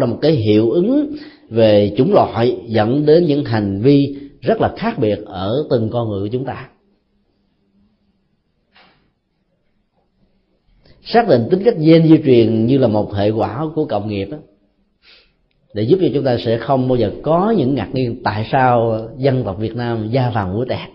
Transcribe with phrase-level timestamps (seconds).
[0.00, 1.16] là một cái hiệu ứng
[1.50, 6.08] về chủng loại dẫn đến những hành vi rất là khác biệt ở từng con
[6.08, 6.68] người của chúng ta.
[11.04, 14.28] Xác định tính cách gen di truyền như là một hệ quả của cộng nghiệp
[14.30, 14.38] đó,
[15.74, 19.00] để giúp cho chúng ta sẽ không bao giờ có những ngạc nhiên tại sao
[19.18, 20.88] dân tộc Việt Nam da vàng mũi đẹp,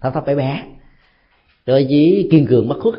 [0.00, 0.62] thấp thấp bé bé.
[1.66, 2.94] Rồi chỉ kiên cường bất khuất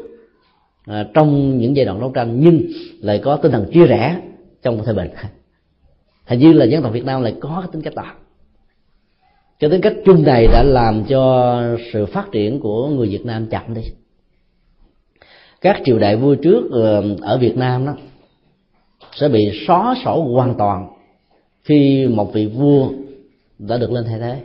[0.85, 2.61] à, trong những giai đoạn đấu tranh nhưng
[2.99, 4.21] lại có tinh thần chia rẽ
[4.61, 5.09] trong một thời bình
[6.25, 8.13] hình như là dân tộc Việt Nam lại có cái tính cách đó.
[9.59, 11.59] Cái tính cách chung này đã làm cho
[11.93, 13.81] sự phát triển của người Việt Nam chậm đi.
[15.61, 17.95] Các triều đại vua trước ờ, ở Việt Nam đó,
[19.15, 20.87] sẽ bị xóa sổ hoàn toàn
[21.63, 22.89] khi một vị vua
[23.59, 24.41] đã được lên thay thế.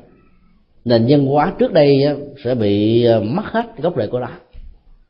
[0.85, 1.99] Nền văn hóa trước đây
[2.45, 4.31] sẽ bị ờ, mất hết gốc rễ của nó.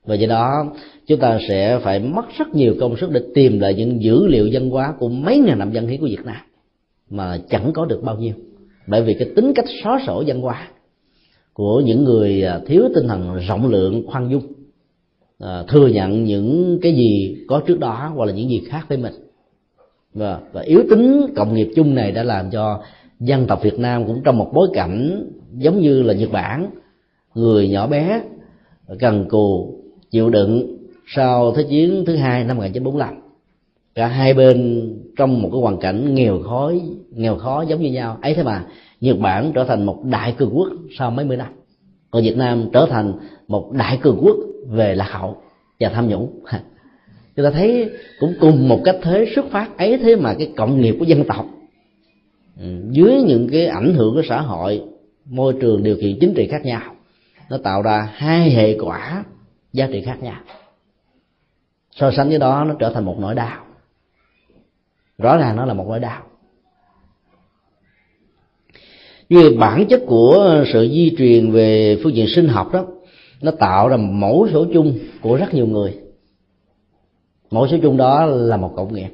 [0.05, 0.67] Và do đó,
[1.07, 4.49] chúng ta sẽ phải mất rất nhiều công sức để tìm lại những dữ liệu
[4.53, 6.37] văn hóa của mấy ngàn năm văn hiến của Việt Nam
[7.11, 8.35] mà chẳng có được bao nhiêu.
[8.87, 10.69] Bởi vì cái tính cách xóa sổ văn hóa
[11.53, 14.43] của những người à, thiếu tinh thần rộng lượng khoan dung
[15.39, 18.99] à, thừa nhận những cái gì có trước đó hoặc là những gì khác với
[18.99, 19.13] mình.
[20.15, 22.83] Và, và yếu tính cộng nghiệp chung này đã làm cho
[23.21, 26.71] dân tộc Việt Nam cũng trong một bối cảnh giống như là Nhật Bản.
[27.35, 28.23] Người nhỏ bé
[28.99, 29.75] cần cù
[30.11, 33.28] chịu đựng sau thế chiến thứ hai năm 1945
[33.99, 36.73] cả hai bên trong một cái hoàn cảnh nghèo khó
[37.11, 38.19] nghèo khó giống như nhau.
[38.23, 38.65] Ấy thế mà,
[39.01, 40.69] Nhật Bản trở thành một đại cường quốc
[40.99, 41.49] sau mấy mươi năm.
[42.11, 43.13] Còn Việt Nam trở thành
[43.49, 44.37] một đại cường quốc
[44.69, 45.37] về lạc hậu
[45.81, 46.41] và tham nhũng.
[47.37, 49.79] Chúng ta thấy cũng cùng một cách thế xuất phát.
[49.79, 51.47] Ấy thế mà cái cộng nghiệp của dân tộc
[52.61, 54.83] ừ, dưới những cái ảnh hưởng của xã hội,
[55.25, 56.83] môi trường, điều kiện chính trị khác nhau,
[57.51, 59.25] nó tạo ra hai hệ quả
[59.73, 60.41] giá trị khác nhau.
[61.95, 63.68] So sánh với đó, nó trở thành một nỗi đau
[65.19, 66.23] rõ ràng nó là một nỗi đau
[69.29, 72.87] vì bản chất của sự di truyền về phương diện sinh học đó,
[73.43, 75.95] nó tạo ra mẫu số chung của rất nhiều người.
[77.51, 79.09] Mẫu số chung đó là một cộng nghiệp.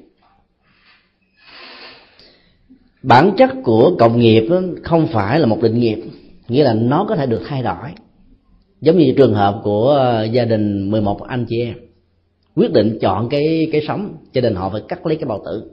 [3.03, 4.49] Bản chất của cộng nghiệp
[4.83, 5.99] không phải là một định nghiệp,
[6.49, 7.91] nghĩa là nó có thể được thay đổi.
[8.81, 11.75] Giống như trường hợp của ờ, gia đình 11 anh chị em.
[12.57, 15.71] Quyết định chọn cái cái sống cho nên họ phải cắt lấy cái bao tử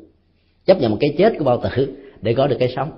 [0.65, 1.89] chấp nhận một cái chết của bao tử
[2.21, 2.91] để có được cái sống.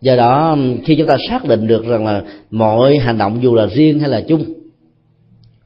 [0.00, 3.66] Do đó khi chúng ta xác định được rằng là mọi hành động dù là
[3.66, 4.44] riêng hay là chung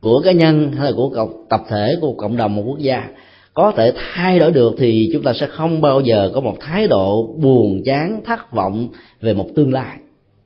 [0.00, 3.08] của cá nhân hay là của cộng, tập thể của cộng đồng một quốc gia
[3.54, 6.86] có thể thay đổi được thì chúng ta sẽ không bao giờ có một thái
[6.86, 8.88] độ buồn chán thất vọng
[9.20, 9.98] về một tương lai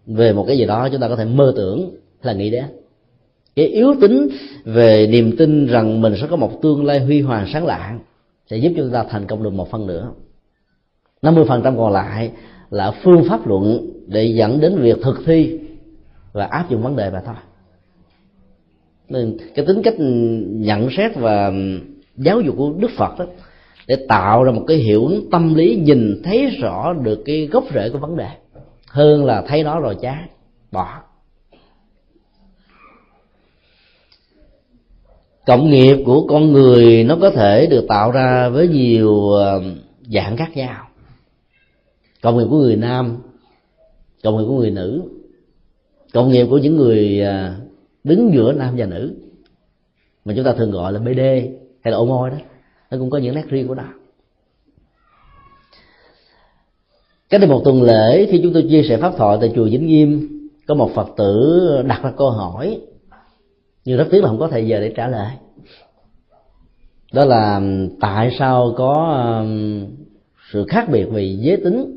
[0.06, 1.90] về một cái gì đó chúng ta có thể mơ tưởng
[2.22, 2.64] là nghĩ đến.
[3.56, 4.28] Cái yếu tính
[4.64, 8.00] về niềm tin rằng mình sẽ có một tương lai huy hoàng sáng lạng
[8.52, 10.12] sẽ giúp chúng ta thành công được một phần nữa.
[11.22, 12.30] 50% còn lại
[12.70, 15.60] là phương pháp luận để dẫn đến việc thực thi
[16.32, 17.34] và áp dụng vấn đề mà thôi.
[19.08, 19.94] Nên cái tính cách
[20.48, 21.52] nhận xét và
[22.16, 23.24] giáo dục của đức phật đó,
[23.86, 27.90] để tạo ra một cái hiểu tâm lý nhìn thấy rõ được cái gốc rễ
[27.90, 28.28] của vấn đề.
[28.86, 30.26] Hơn là thấy nó rồi chán,
[30.72, 31.00] bỏ.
[35.46, 39.62] Cộng nghiệp của con người nó có thể được tạo ra với nhiều ờ,
[40.00, 40.88] dạng khác nhau.
[42.22, 43.18] Cộng nghiệp của người nam,
[44.22, 45.02] cộng nghiệp của người nữ,
[46.12, 47.54] cộng nghiệp của những người ờ,
[48.04, 49.14] đứng giữa nam và nữ.
[50.24, 51.20] Mà chúng ta thường gọi là bd
[51.80, 52.36] hay là ô môi đó.
[52.90, 53.84] Nó cũng có những nét riêng của nó.
[57.30, 59.86] Cách đây một tuần lễ khi chúng tôi chia sẻ pháp thoại tại chùa Vĩnh
[59.86, 60.28] Nghiêm.
[60.66, 62.80] Có một phật tử đặt ra câu hỏi
[63.84, 65.30] nhưng rất tiếc là không có thời giờ để trả lời.
[67.12, 67.60] Đó là
[68.00, 69.44] tại sao có
[70.52, 71.96] sự khác biệt về giới tính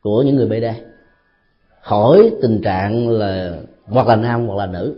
[0.00, 0.64] của những người BD
[1.80, 4.96] khỏi tình trạng là hoặc là nam hoặc là nữ.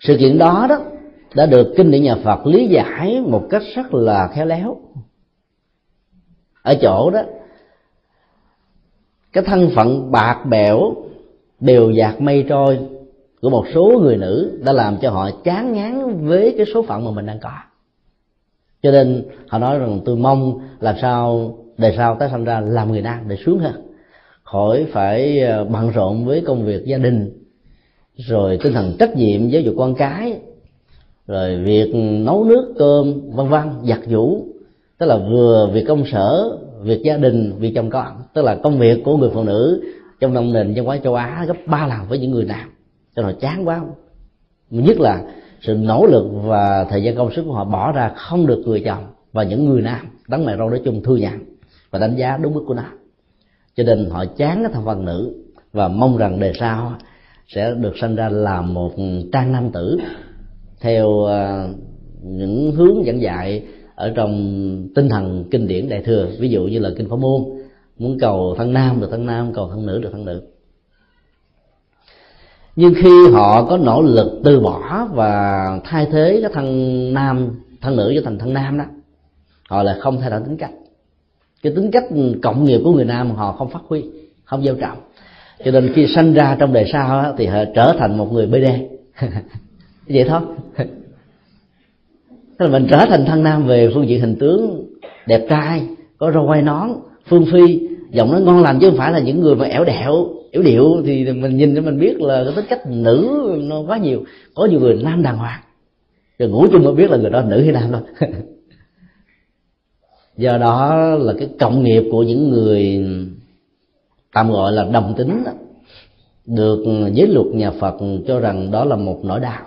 [0.00, 0.80] Sự kiện đó đó
[1.34, 4.80] đã được kinh điển nhà Phật lý giải một cách rất là khéo léo.
[6.62, 7.22] Ở chỗ đó,
[9.32, 10.94] cái thân phận bạc bẽo,
[11.60, 12.78] đều dạt mây trôi
[13.44, 17.04] của một số người nữ đã làm cho họ chán ngán với cái số phận
[17.04, 17.50] mà mình đang có.
[18.82, 22.92] Cho nên họ nói rằng, tôi mong làm sao đời sau tái sinh ra làm
[22.92, 23.72] người nam để sướng hơn,
[24.42, 27.30] khỏi phải ờ, bận rộn với công việc gia đình,
[28.16, 30.38] rồi tinh thần trách nhiệm giáo dục con cái,
[31.26, 34.44] rồi việc nấu nước, cơm, vân vân, giặt giũ.
[34.98, 38.78] Tức là vừa việc công sở, việc gia đình, việc chồng con, tức là công
[38.78, 39.82] việc của người phụ nữ
[40.20, 42.73] trong nông nền văn hóa châu á gấp ba lần với những người nam
[43.16, 43.80] cho nó chán quá
[44.70, 45.22] nhất là
[45.60, 48.82] sự nỗ lực và thời gian công sức của họ bỏ ra không được người
[48.84, 51.38] chồng và những người nam, đấng mày râu nói chung thư nhận
[51.90, 52.84] và đánh giá đúng mức của nó.
[53.76, 55.34] Cho nên họ chán cái thằng phần nữ
[55.72, 56.92] và mong rằng đời sau
[57.48, 58.92] sẽ được sinh ra là một
[59.32, 59.98] trang nam tử
[60.80, 61.68] theo ờ,
[62.22, 63.62] những hướng dẫn dạy
[63.94, 64.32] ở trong
[64.94, 66.28] tinh thần kinh điển đại thừa.
[66.38, 67.42] Ví dụ như là kinh pháp môn,
[67.98, 70.42] muốn cầu thân nam được thân nam, cầu thân nữ được thân nữ
[72.76, 77.50] nhưng khi họ có nỗ lực từ bỏ và thay thế cái thân nam,
[77.80, 78.84] thân nữ cho thành thân nam đó,
[79.68, 80.72] họ lại không thay đổi tính cách.
[81.62, 82.04] Cái tính cách
[82.42, 84.04] cộng nghiệp của người nam họ không phát huy,
[84.44, 84.98] không gieo trọng
[85.64, 88.66] cho nên khi sanh ra trong đời sau thì họ trở thành một người bd
[90.08, 90.40] vậy thôi.
[92.58, 94.84] Tức là mình trở thành thân nam về phương diện hình tướng
[95.26, 95.82] đẹp trai,
[96.18, 96.90] có râu quai nón,
[97.26, 100.28] phương phi giọng nó ngon lành chứ không phải là những người mà ẻo đẹo
[100.50, 101.02] yếu điệu.
[101.06, 103.28] Thì mình nhìn cho mình biết là cái tính cách nữ
[103.62, 104.24] nó quá nhiều.
[104.54, 105.60] Có nhiều người nam đàng hoàng.
[106.38, 108.30] Rồi ngủ chung mới biết là người đó nữ hay nam thôi.
[110.36, 113.06] Do đó là cái cộng nghiệp của những người
[114.32, 115.52] tạm gọi là đồng tính đó,
[116.46, 117.94] được giới luật nhà Phật
[118.26, 119.60] cho rằng đó là một nỗi đau.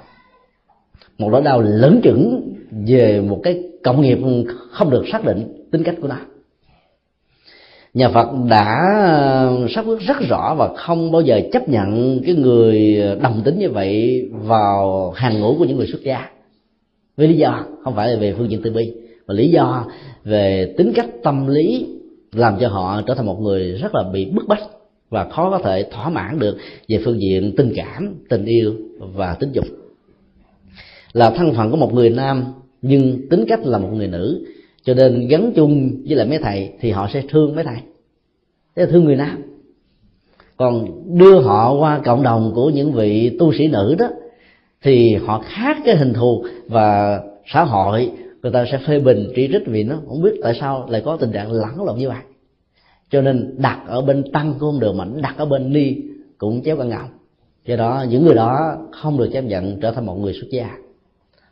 [1.17, 2.53] Một nỗi đau lớn chừng
[2.87, 4.17] về một cái cộng nghiệp
[4.71, 6.17] không được xác định tính cách của nó
[7.97, 12.35] nhà Phật đã ờ, xác quyết rất rõ và không bao giờ chấp nhận cái
[12.35, 16.29] người đồng tính như vậy vào hàng ngũ của những người xuất gia.
[17.17, 18.93] Vì lý do, không phải là về phương diện từ bi,
[19.27, 19.85] mà lý do
[20.23, 21.85] về tính cách, tâm lý
[22.31, 24.63] làm cho họ trở thành một người rất là bị bức bách
[25.09, 26.57] và khó có thể thỏa mãn được
[26.87, 29.65] về phương diện tình cảm, tình yêu và tính dục.
[31.13, 32.45] Là thân phận của một người nam,
[32.81, 34.45] nhưng tính cách là một người nữ
[34.87, 37.77] cho nên gắn chung với lại mấy thầy thì họ sẽ thương mấy thầy.
[38.75, 39.43] Sẽ thương người nam.
[40.57, 40.87] Còn
[41.17, 44.09] đưa họ qua cộng đồng của những vị tu sĩ nữ đó,
[44.81, 47.19] thì họ khác cái hình thù và
[47.53, 48.11] xã hội.
[48.41, 49.95] Người ta sẽ phê bình chỉ trích vì nó.
[50.07, 52.21] Không biết tại sao lại có tình trạng lẫn lộn như vậy.
[53.09, 55.95] Cho nên đặt ở bên tăng cũng không được mà đặt ở bên ni
[56.37, 57.09] cũng chéo cả ngọng
[57.65, 60.77] do đó, những người đó không được chấp nhận trở thành một người xuất gia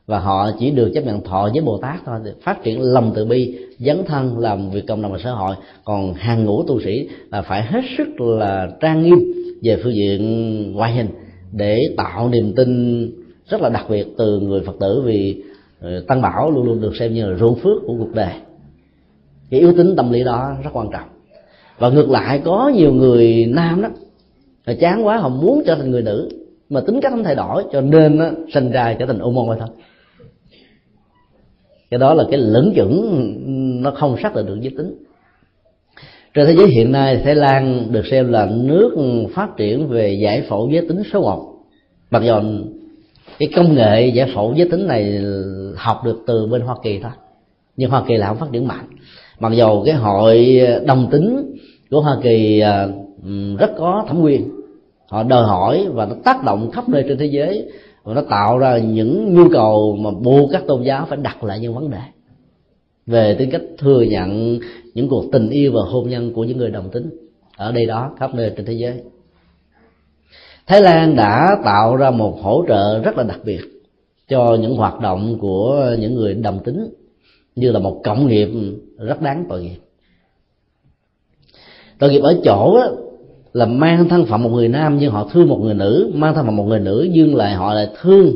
[0.07, 3.25] và họ chỉ được chấp nhận thọ với bồ tát thôi, phát triển lòng từ
[3.25, 5.55] bi, dấn thân làm việc cộng đồng và xã hội.
[5.83, 10.71] Còn hàng ngũ tu sĩ là phải hết sức là trang nghiêm về phương diện
[10.73, 11.07] ngoại hình
[11.51, 13.01] để tạo niềm tin
[13.49, 15.43] rất là đặc biệt từ người phật tử vì
[15.81, 18.33] ờ, tăng bảo luôn luôn được xem như là ruộng phước của cuộc đời.
[19.49, 21.09] Cái yếu tính tâm lý đó rất quan trọng.
[21.79, 23.89] Và ngược lại, có nhiều người nam đó
[24.65, 26.29] là chán quá, họ muốn trở thành người nữ,
[26.69, 29.57] mà tính cách không thay đổi, cho nên nó sinh ra trở thành ô môn
[29.59, 29.67] thôi
[31.91, 34.95] cái đó là cái lẫn chuẩn nó không xác định được giới tính.
[36.33, 38.95] Trên thế giới hiện nay, thái lan được xem là nước
[39.35, 41.53] phát triển về giải phẫu giới tính số một.
[42.11, 42.33] Mặc dù
[43.39, 45.21] cái công nghệ giải phẫu giới tính này
[45.75, 47.11] học được từ bên hoa kỳ thôi,
[47.77, 48.85] nhưng hoa kỳ là không phát triển mạnh.
[49.39, 51.55] Mặc dù cái hội đồng tính
[51.91, 52.87] của hoa kỳ à,
[53.25, 54.49] ừ, rất có thẩm quyền.
[55.09, 57.69] Họ đòi hỏi và nó tác động khắp nơi trên thế giới
[58.05, 61.59] và nó tạo ra những nhu cầu mà buộc các tôn giáo phải đặt lại
[61.59, 62.01] những vấn đề.
[63.05, 64.59] Về tính cách thừa nhận
[64.93, 67.09] những cuộc tình yêu và hôn nhân của những người đồng tính.
[67.57, 69.01] Ở đây đó khắp nơi trên thế giới.
[70.67, 73.61] Thái lan đã tạo ra một hỗ trợ rất là đặc biệt
[74.27, 76.93] cho những hoạt động của những người đồng tính
[77.55, 78.49] như là một cộng nghiệp
[78.97, 79.79] rất đáng tội nghiệp.
[81.99, 82.91] Tội nghiệp ở chỗ đó,
[83.55, 86.45] là mang thân phận một người nam nhưng họ thương một người nữ, mang thân
[86.45, 88.35] phận một người nữ nhưng lại họ lại thương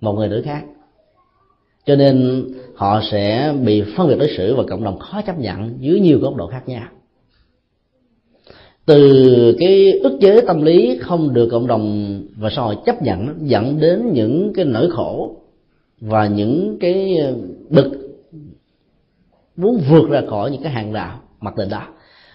[0.00, 0.64] một người nữ khác.
[1.86, 5.76] Cho nên họ sẽ bị phân biệt đối xử và cộng đồng khó chấp nhận
[5.80, 6.88] dưới nhiều góc độ khác nhau.
[8.86, 13.36] Từ cái ức chế tâm lý không được cộng đồng và xã hội chấp nhận
[13.40, 15.36] dẫn đến những cái nỗi khổ
[16.00, 17.16] và những cái
[17.68, 17.92] bực
[19.56, 21.86] muốn vượt ra khỏi những cái hàng rào mặc định đó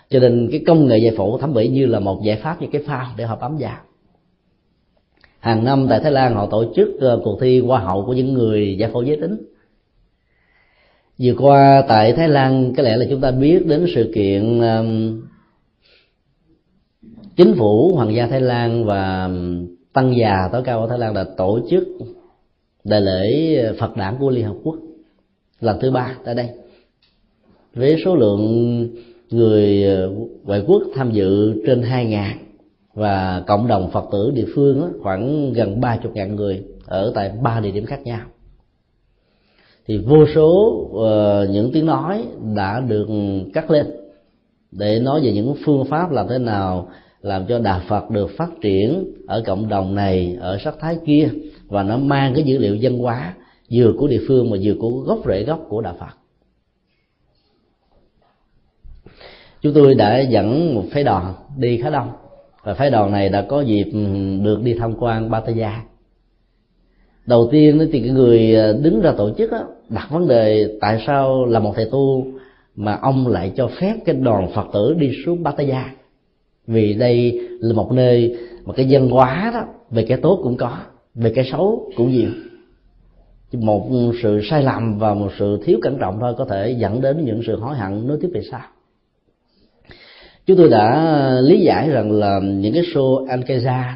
[0.09, 2.67] cho nên cái công nghệ giải phẫu thẩm mỹ như là một giải pháp như
[2.71, 3.81] cái phao để họ bám da.
[5.39, 8.33] Hàng năm tại thái lan họ tổ chức ờ, cuộc thi hoa hậu của những
[8.33, 9.37] người giải phẫu giới tính.
[11.19, 15.21] Vừa qua tại thái lan có lẽ là chúng ta biết đến sự kiện um,
[17.35, 19.29] chính phủ hoàng gia thái lan và
[19.93, 21.87] tăng già tối cao ở thái lan đã tổ chức
[22.83, 24.75] đại lễ phật đản của liên hợp quốc
[25.59, 26.49] lần thứ ba tại đây.
[27.73, 28.87] Với số lượng
[29.29, 30.11] người ờ,
[30.43, 32.37] ngoại quốc tham dự trên hai ngàn
[32.93, 37.31] và cộng đồng phật tử địa phương khoảng gần ba chục ngàn người ở tại
[37.43, 38.21] ba địa điểm khác nhau.
[39.87, 42.23] Thì vô số uh, những tiếng nói
[42.55, 43.07] đã được
[43.53, 43.85] cắt lên
[44.71, 46.89] để nói về những phương pháp làm thế nào
[47.21, 51.29] làm cho đạo Phật được phát triển ở cộng đồng này ở sắc thái kia
[51.67, 53.33] và nó mang cái dữ liệu dân hóa
[53.71, 56.16] vừa của địa phương mà vừa của gốc rễ gốc của đạo Phật.
[59.61, 62.09] Chúng tôi đã dẫn một phái đoàn đi khá đông.
[62.63, 63.99] Và phái đoàn này đã có dịp ừ,
[64.43, 65.83] được đi tham quan Pattaya.
[67.25, 69.51] Đầu tiên thì cái người ờ, đứng ra tổ chức
[69.89, 72.25] đặt vấn đề tại sao là một thầy tu
[72.75, 75.93] mà ông lại cho phép cái đoàn phật tử đi xuống Pattaya.
[76.67, 80.77] Vì đây là một nơi mà cái dân hóa đó, về cái tốt cũng có,
[81.15, 82.29] về cái xấu cũng nhiều.
[83.51, 83.89] Một
[84.23, 87.41] sự sai lầm và một sự thiếu cẩn trọng thôi có thể dẫn đến những
[87.47, 88.61] sự hối hận nối tiếp về sau
[90.47, 93.93] chúng tôi đã lý giải rằng là những cái show Ankeza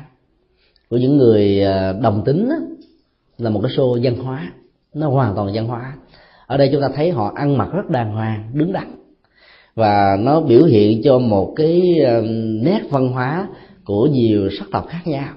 [0.89, 2.55] của những người à, đồng tính đó,
[3.37, 4.51] là một cái show văn hóa.
[4.93, 5.95] Nó hoàn toàn văn hóa.
[6.47, 8.95] Ở đây chúng ta thấy họ ăn mặc rất đàng hoàng đứng đắn.
[9.75, 12.21] Và nó biểu hiện cho một cái à,
[12.63, 13.47] nét văn hóa
[13.85, 15.33] của nhiều sắc tộc khác nhau.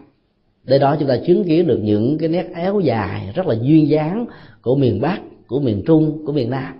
[0.64, 3.88] Để đó chúng ta chứng kiến được những cái nét éo dài rất là duyên
[3.88, 4.26] dáng
[4.62, 6.75] của miền bắc của miền trung của miền nam.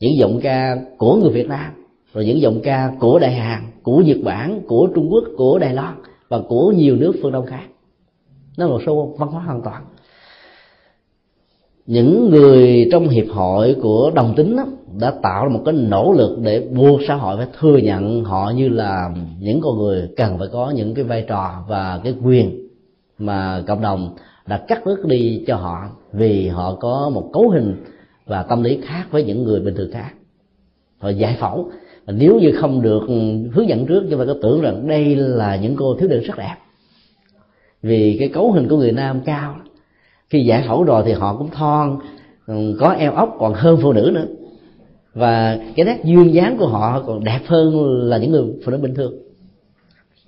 [0.00, 1.77] Những giọng ca của người việt nam
[2.14, 5.74] rồi những giọng ca của đại hàn của nhật bản của trung quốc của đài
[5.74, 5.94] loan
[6.28, 7.64] và của nhiều nước phương đông khác.
[8.56, 9.84] Nó là một số văn hóa hoàn toàn.
[11.86, 14.66] Những người trong hiệp hội của đồng tính đó,
[14.98, 18.52] đã tạo ra một cái nỗ lực để buộc xã hội phải thừa nhận họ
[18.56, 19.10] như là
[19.40, 22.68] những con người cần phải có những cái vai trò và cái quyền
[23.18, 27.84] mà cộng đồng đã cắt đứt đi cho họ vì họ có một cấu hình
[28.26, 30.10] và tâm lý khác với những người bình thường khác.
[30.98, 31.70] Họ giải phẫu
[32.12, 33.14] nếu như không được ừ,
[33.52, 36.38] hướng dẫn trước, chúng ta có tưởng rằng đây là những cô thiếu nữ rất
[36.38, 36.56] đẹp.
[37.82, 39.54] Vì cái cấu hình của người nam cao,
[40.30, 41.98] khi giải phẫu rồi thì họ cũng thon
[42.46, 44.26] ừ, có eo ốc còn hơn phụ nữ nữa.
[45.14, 48.78] Và cái nét duyên dáng của họ còn đẹp hơn là những người phụ nữ
[48.78, 49.14] bình thường.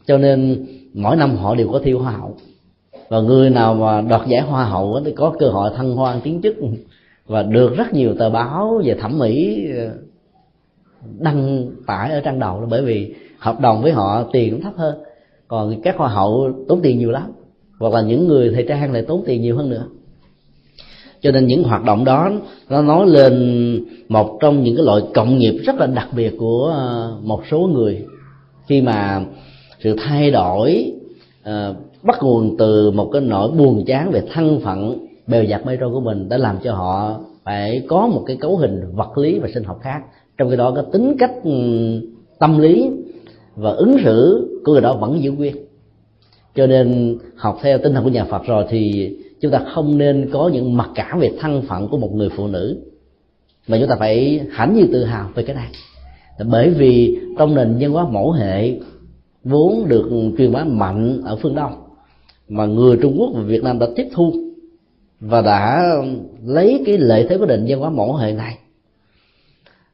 [0.07, 2.37] Cho nên mỗi năm họ đều có thiêu hoa hậu.
[3.09, 6.41] Và người nào mà đoạt giải hoa hậu thì có cơ hội thăng hoa tiến
[6.43, 6.57] chức.
[7.27, 9.89] Và được rất nhiều tờ báo về thẩm mỹ ừ,
[11.19, 14.73] đăng tải ở trang đầu là bởi vì hợp đồng với họ tiền cũng thấp
[14.77, 14.99] hơn.
[15.49, 17.33] Còn các hoa hậu tốn tiền nhiều lắm
[17.79, 19.87] hoặc là những người thời trang lại tốn tiền nhiều hơn nữa.
[21.23, 22.31] Cho nên những hoạt động đó
[22.69, 26.73] nó nói lên một trong những cái loại cộng nghiệp rất là đặc biệt của
[26.77, 28.05] ờ, một số người.
[28.67, 29.25] Khi mà
[29.81, 30.93] sự thay đổi
[31.43, 35.77] uh, bắt nguồn từ một cái nỗi buồn chán về thân phận bèo dạt mây
[35.81, 39.39] trôi của mình đã làm cho họ phải có một cái cấu hình vật lý
[39.39, 40.01] và sinh học khác
[40.41, 41.51] trong khi đó cái tính cách ừ,
[42.39, 42.91] tâm lý
[43.57, 45.57] và ứng xử của người đó vẫn giữ nguyên.
[46.55, 50.31] Cho nên học theo tinh thần của nhà Phật rồi thì chúng ta không nên
[50.33, 52.79] có những mặc cảm về thân phận của một người phụ nữ.
[53.69, 55.69] Mà chúng ta phải hãnh như tự hào về cái này.
[56.47, 58.79] Bởi vì trong nền văn hóa mẫu hệ
[59.45, 61.73] vốn được truyền bá mạnh ở phương đông,
[62.49, 64.33] mà người trung quốc và việt nam đã tiếp thu
[65.21, 65.93] và đã
[66.45, 68.59] lấy cái lợi thế của định văn hóa mẫu hệ này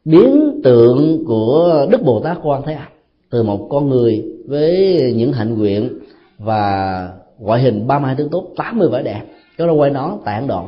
[0.06, 2.88] biến tượng của đức bồ tát quan thế âm
[3.30, 5.98] từ một con người với những hạnh nguyện
[6.38, 7.08] và
[7.38, 9.22] ngoại hình ba mươi hai tướng tốt 80 vẻ đẹp
[9.58, 10.64] cho nó quay nó tại ấn độ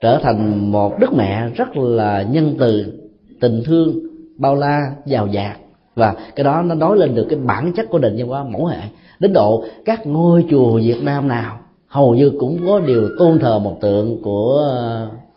[0.00, 2.92] trở thành một đức mẹ rất là nhân từ,
[3.40, 3.98] tình thương,
[4.38, 5.56] bao la, giàu dạt
[5.94, 8.66] và cái đó nó nói lên được cái bản chất của nền văn hóa mẫu
[8.66, 8.80] hệ,
[9.18, 13.58] đến độ các ngôi chùa Việt Nam nào hầu như cũng có điều tôn thờ
[13.58, 14.70] một tượng của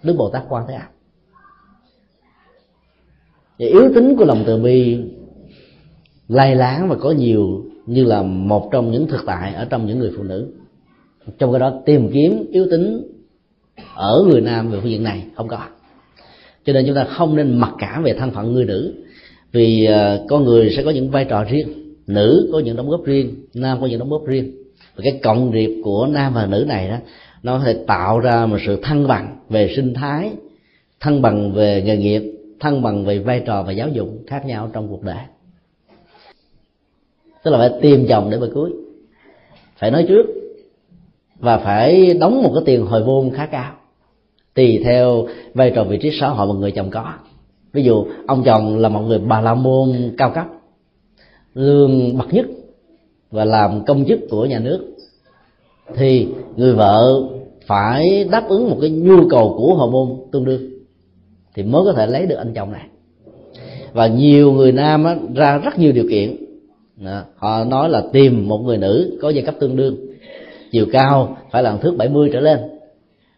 [0.04, 0.99] Đức Bồ Tát Quan Thế Âm
[3.60, 4.98] và yếu tính của lòng từ bi
[6.28, 10.00] lai láng và có nhiều như là một trong những thực tại ở trong những
[10.00, 10.48] người phụ nữ.
[11.40, 13.08] Trong cái đó tìm kiếm yếu tính
[13.96, 15.60] ở người nam về phương diện này không có.
[16.66, 18.94] Cho nên chúng ta không nên mặc cả về thân phận người nữ,
[19.52, 23.06] vì ờ, con người sẽ có những vai trò riêng, nữ có những đóng góp
[23.06, 24.52] riêng, nam có những đóng góp riêng.
[24.96, 26.98] Và cái cộng điệp của nam và nữ này đó,
[27.44, 30.32] nó có thể tạo ra một sự thăng bằng về sinh thái,
[31.00, 34.70] thăng bằng về nghề nghiệp thăng bằng về vai trò và giáo dục khác nhau
[34.74, 35.24] trong cuộc đời.
[37.44, 38.72] Tức là phải tìm chồng để mà cưới.
[39.78, 40.26] Phải nói trước
[41.40, 43.74] và phải đóng một cái tiền hồi vốn khá cao,
[44.54, 47.14] tùy theo vai trò vị trí xã hội mà người chồng có.
[47.74, 50.46] Ví dụ, ông chồng là một người bà la môn cao cấp,
[51.54, 52.46] lương bậc nhất
[53.32, 54.96] và làm công chức của nhà nước,
[55.96, 57.24] thì người vợ
[57.66, 60.79] phải đáp ứng một cái nhu cầu của hồi môn tương đương
[61.56, 62.86] thì mới có thể lấy được anh chồng này.
[63.94, 66.36] Và nhiều người nam á, ra rất nhiều điều kiện.
[66.98, 67.22] Đó.
[67.36, 69.98] họ nói là tìm một người nữ có giai cấp tương đương
[70.72, 72.60] chiều cao phải là thước 70 trở lên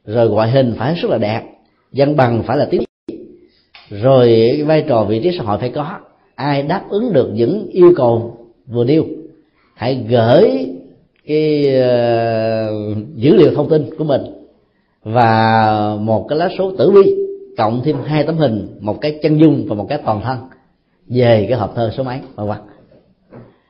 [0.05, 1.41] rồi ngoại hình phải rất là đẹp
[1.91, 2.81] văn bằng phải là tiếng
[3.89, 5.99] rồi cái vai trò vị trí xã hội phải có.
[6.35, 8.37] Ai đáp ứng được những yêu cầu
[8.67, 9.05] vừa nêu
[9.75, 10.67] hãy gửi
[11.27, 14.21] cái uh, dữ liệu thông tin của mình
[15.03, 17.20] và một cái lá số tử vi
[17.61, 20.37] cộng thêm hai tấm hình một cái chân dung và một cái toàn thân
[21.07, 22.57] về cái hộp thơ số mấy vân vân.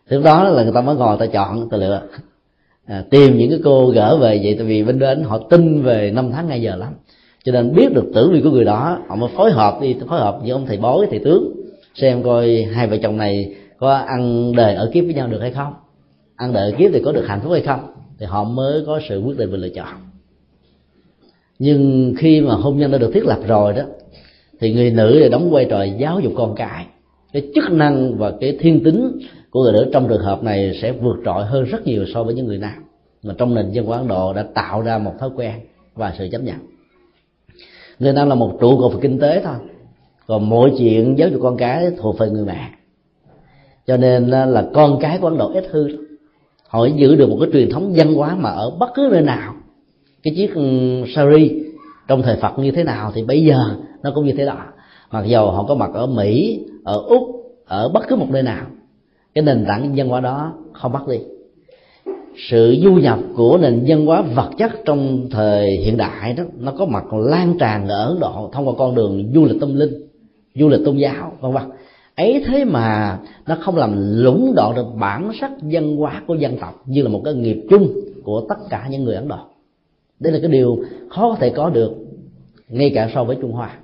[0.09, 2.01] Lúc đó là người ta mới ngồi ta chọn ta lựa
[2.85, 6.11] à, tìm những cái cô gỡ về vậy tại vì bên đến họ tin về
[6.11, 6.93] năm tháng ngày giờ lắm.
[7.43, 10.19] Cho nên biết được tử vi của người đó họ mới phối hợp đi phối
[10.19, 11.53] hợp với ông thầy bói thầy tướng
[11.95, 15.51] xem coi hai vợ chồng này có ăn đời ở kiếp với nhau được hay
[15.51, 15.73] không.
[16.35, 17.79] Ăn đời ở kiếp thì có được hạnh phúc hay không
[18.19, 20.10] thì họ mới có sự quyết định và lựa chọn
[21.63, 23.83] nhưng khi mà hôn nhân đã được thiết lập rồi đó,
[24.59, 26.85] thì người nữ là đóng vai trò giáo dục con cái.
[27.33, 30.91] Cái chức năng và cái thiên tính của người nữ trong trường hợp này sẽ
[30.91, 32.83] vượt trội hơn rất nhiều so với những người nam.
[33.23, 35.53] Mà trong nền dân hóa Ấn Độ đã tạo ra một thói quen
[35.95, 36.55] và sự chấp nhận.
[37.99, 39.55] Người nam là một trụ cột về kinh tế thôi.
[40.27, 42.69] Còn mọi chuyện giáo dục con cái thuộc về người mẹ.
[43.87, 45.87] Cho nên là con cái của ấn độ ít hư
[46.67, 49.53] họ giữ được một cái truyền thống văn hóa mà ở bất cứ nơi nào
[50.23, 50.61] cái chiếc ừ,
[51.15, 51.51] sari
[52.07, 54.57] trong thời phật như thế nào thì bây giờ nó cũng như thế đó.
[55.11, 57.23] Mặc dầu họ có mặt ở mỹ, ở úc,
[57.65, 58.65] ở bất cứ một nơi nào,
[59.33, 61.17] cái nền tảng văn hóa đó không mất đi.
[62.49, 66.73] Sự du nhập của nền văn hóa vật chất trong thời hiện đại đó, nó
[66.77, 69.93] có mặt lan tràn ở ấn độ thông qua con đường du lịch tâm linh,
[70.55, 71.63] du lịch tôn giáo, vân vân.
[72.15, 76.57] Ấy thế mà nó không làm lũng đoạn được bản sắc văn hóa của dân
[76.57, 77.87] tộc như là một cái nghiệp chung
[78.23, 79.50] của tất cả những người ấn độ
[80.21, 81.91] đây là cái điều khó có thể có được
[82.67, 83.77] ngay cả so với trung hoa.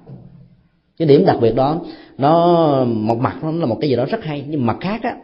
[0.97, 1.81] Cái điểm đặc biệt đó
[2.17, 5.15] nó một mặt nó là một cái gì đó rất hay nhưng mặt khác á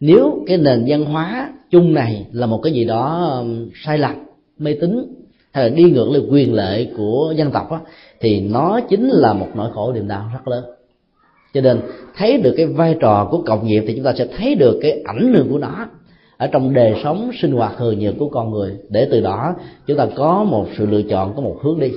[0.00, 4.14] nếu cái nền văn hóa chung này là một cái gì đó um, sai lầm
[4.58, 5.14] mê tín
[5.52, 7.80] hay là đi ngược lại quyền lệ của dân tộc á,
[8.20, 10.64] thì nó chính là một nỗi khổ niềm đau rất lớn.
[11.54, 11.80] Cho nên
[12.16, 15.02] thấy được cái vai trò của cộng nghiệp thì chúng ta sẽ thấy được cái
[15.04, 15.86] ảnh hưởng của nó
[16.42, 19.54] ở trong đời sống sinh hoạt thường nhật của con người, để từ đó
[19.86, 21.90] chúng ta có một sự lựa chọn, có một hướng đi.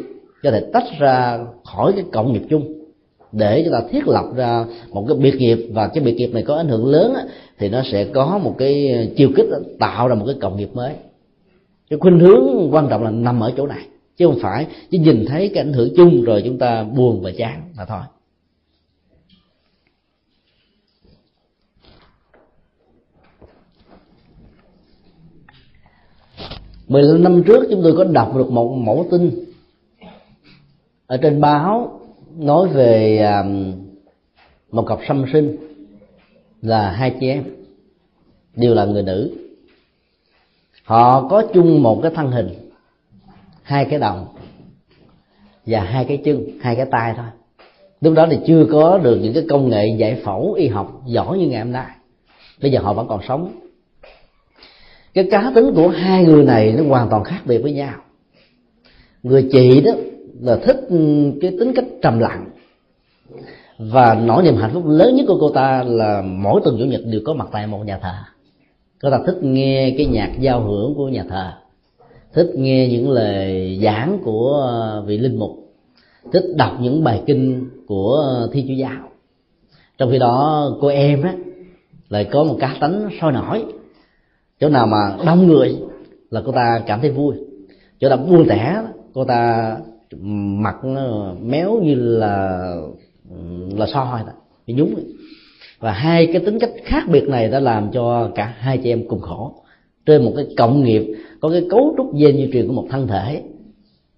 [0.43, 2.73] Có thể tách ra khỏi cái cộng nghiệp chung.
[3.31, 6.43] Để chúng ta thiết lập ra một cái biệt nghiệp, và cái biệt nghiệp này
[6.43, 7.13] có ảnh hưởng lớn
[7.59, 9.45] thì nó sẽ có một cái chiều kích
[9.79, 10.93] tạo ra một cái cộng nghiệp mới.
[11.89, 13.81] Cái khuynh hướng quan trọng là nằm ở chỗ này,
[14.17, 17.31] chứ không phải chỉ nhìn thấy cái ảnh hưởng chung rồi chúng ta buồn và
[17.37, 18.01] chán mà thôi.
[26.87, 29.31] 15 năm trước chúng tôi có đọc được một mẫu tin
[31.07, 31.99] ở trên báo
[32.37, 33.43] nói về à,
[34.71, 35.57] một cặp song sinh
[36.61, 37.43] là hai chị em,
[38.55, 39.31] đều là người nữ.
[40.83, 42.49] Họ có chung một cái thân hình,
[43.63, 44.27] hai cái đầu
[45.65, 47.25] và hai cái chân, hai cái tay thôi.
[48.01, 51.37] Lúc đó thì chưa có được những cái công nghệ giải phẫu y học giỏi
[51.37, 51.91] như ngày hôm nay.
[52.61, 53.51] Bây giờ họ vẫn còn sống
[55.15, 57.93] cái cá tính của hai người này nó hoàn toàn khác biệt với nhau.
[59.23, 59.91] Người chị đó
[60.41, 60.87] là thích
[61.41, 62.49] cái tính cách trầm lặng.
[63.77, 67.01] Và nỗi niềm hạnh phúc lớn nhất của cô ta là mỗi tuần chủ nhật
[67.05, 68.13] đều có mặt tại một nhà thờ.
[69.01, 71.51] Cô ta thích nghe cái nhạc giao hưởng của nhà thờ.
[72.33, 74.71] Thích nghe những lời giảng của
[75.05, 75.51] vị linh mục.
[76.33, 79.09] Thích đọc những bài kinh của thi chúa giáo.
[79.97, 81.35] Trong khi đó, cô em á,
[82.09, 83.65] lại có một cá tánh sôi nổi
[84.59, 85.75] chỗ nào mà đông người
[86.29, 87.35] là cô ta cảm thấy vui.
[87.99, 88.81] Chỗ nào buông tẻ,
[89.13, 89.77] cô ta
[90.21, 92.75] mặt nó méo như là
[93.75, 94.33] là soi đó
[94.67, 94.95] bị nhúng
[95.79, 99.07] và hai cái tính cách khác biệt này đã làm cho cả hai chị em
[99.07, 99.53] cùng khổ.
[100.05, 103.07] Trên một cái cộng nghiệp, có cái cấu trúc gen di truyền của một thân
[103.07, 103.41] thể,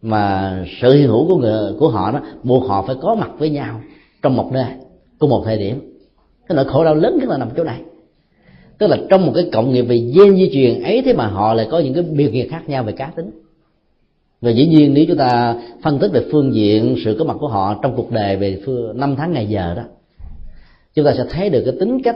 [0.01, 3.49] mà sự hiện hữu của người, của họ đó, buộc họ phải có mặt với
[3.49, 3.81] nhau
[4.21, 4.65] trong một nơi,
[5.19, 5.79] cùng một thời điểm.
[6.47, 7.81] Cái nỗi khổ đau lớn nhất là nằm chỗ này
[8.77, 11.53] tức là trong một cái cộng nghiệp về gen di truyền ấy, thế mà họ
[11.53, 13.31] lại có những cái biểu hiện khác nhau về cá tính.
[14.41, 17.47] Và dĩ nhiên nếu chúng ta phân tích về phương diện sự có mặt của
[17.47, 19.83] họ trong cuộc đời về phương, năm tháng ngày giờ đó,
[20.93, 22.15] chúng ta sẽ thấy được cái tính cách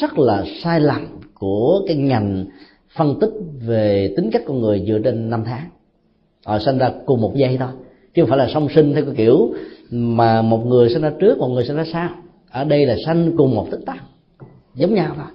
[0.00, 2.46] rất là sai lầm của cái ngành
[2.96, 3.30] phân tích
[3.66, 5.68] về tính cách con người dựa trên năm tháng.
[6.44, 7.68] Họ sinh ra cùng một giây thôi,
[8.14, 9.54] chứ không phải là song sinh theo cái kiểu
[9.90, 12.10] mà một người sinh ra trước, một người sinh ra sau.
[12.50, 14.04] Ở đây là sanh cùng một tích tắc,
[14.74, 15.26] giống nhau thôi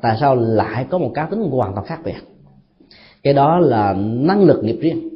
[0.00, 2.20] tại sao lại có một cá tính hoàn toàn khác biệt?
[3.22, 5.08] Cái đó là năng lực nghiệp riêng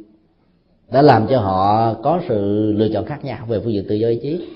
[0.91, 4.07] đã làm cho họ có sự lựa chọn khác nhau về phương diện tự do
[4.07, 4.47] ý chí.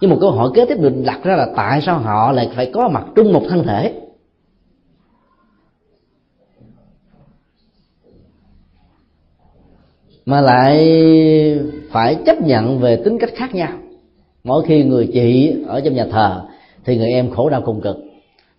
[0.00, 2.70] Nhưng một câu hỏi kế tiếp được đặt ra là tại sao họ lại phải
[2.74, 4.00] có mặt chung một thân thể?
[10.26, 10.88] Mà lại
[11.90, 13.72] phải chấp nhận về tính cách khác nhau.
[14.44, 16.42] Mỗi khi người chị ở trong nhà thờ
[16.84, 17.96] thì người em khổ đau cùng cực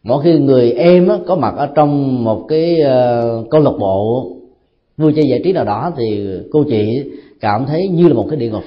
[0.03, 4.29] mỗi khi người em á, có mặt ở trong một cái uh, câu lạc bộ
[4.97, 7.03] vui chơi giải trí nào đó thì cô chị
[7.39, 8.63] cảm thấy như là một cái địa ngục.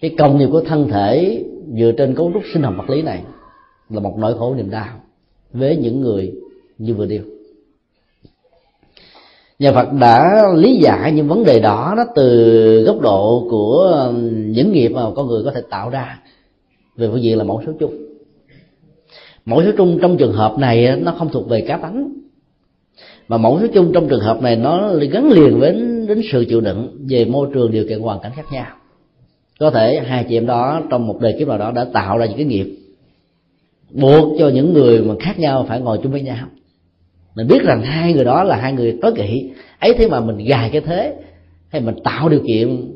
[0.00, 1.44] Cái công nghiệp của thân thể
[1.78, 3.22] dựa trên cấu trúc sinh học vật lý này
[3.90, 4.88] là một nỗi khổ niềm đau
[5.52, 6.32] với những người
[6.78, 7.22] như vừa điêu,
[9.58, 14.72] nhà Phật đã lý giải những vấn đề đó đó từ góc độ của những
[14.72, 16.18] nghiệp mà con người có thể tạo ra.
[16.96, 18.06] Về phương diện là mẫu số chung
[19.46, 22.12] mẫu số chung trong trường hợp này nó không thuộc về cá tánh.
[23.28, 25.72] Mà mẫu số chung trong trường hợp này, nó gắn liền với
[26.08, 28.66] đến sự chịu đựng về môi trường điều kiện hoàn cảnh khác nhau.
[29.60, 32.26] Có thể hai chị em đó trong một đời kiếp nào đó đã tạo ra
[32.26, 32.76] những cái nghiệp
[33.90, 36.46] buộc cho những người mà khác nhau phải ngồi chung với nhau.
[37.34, 39.50] Mình biết rằng hai người đó là hai người tối kỵ.
[39.78, 41.14] Ấy thế mà mình gài cái thế,
[41.68, 42.92] hay mình tạo điều kiện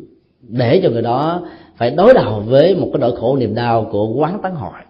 [0.48, 4.06] để cho người đó phải đối đầu với một cái nỗi khổ niềm đau của
[4.06, 4.80] quán tán hội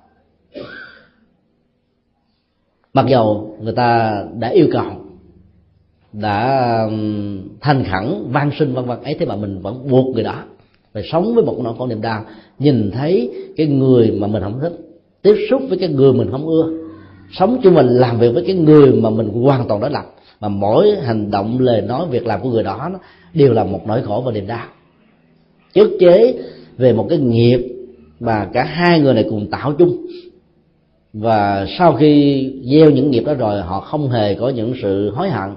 [2.95, 4.85] mặc dầu người ta đã yêu cầu,
[6.13, 6.77] đã
[7.61, 10.45] thành khẩn, van sinh vân vân, ấy thế mà mình vẫn buộc người đó
[10.95, 12.25] phải sống với một nỗi khổ niềm đau.
[12.59, 14.73] Nhìn thấy cái người mà mình không thích,
[15.23, 16.71] tiếp xúc với cái người mình không ưa,
[17.33, 20.05] sống chung mình, làm việc với cái người mà mình hoàn toàn đối lập,
[20.41, 22.91] mà mỗi hành động, lời nói, việc làm của người đó
[23.35, 24.67] đều là một nỗi khổ và niềm đau.
[25.75, 26.35] Chất chế
[26.79, 27.61] về một cái nghiệp
[28.21, 30.07] mà cả hai người này cùng tạo chung
[31.13, 35.31] và sau khi gieo những nghiệp đó rồi, họ không hề có những sự hối
[35.31, 35.51] hận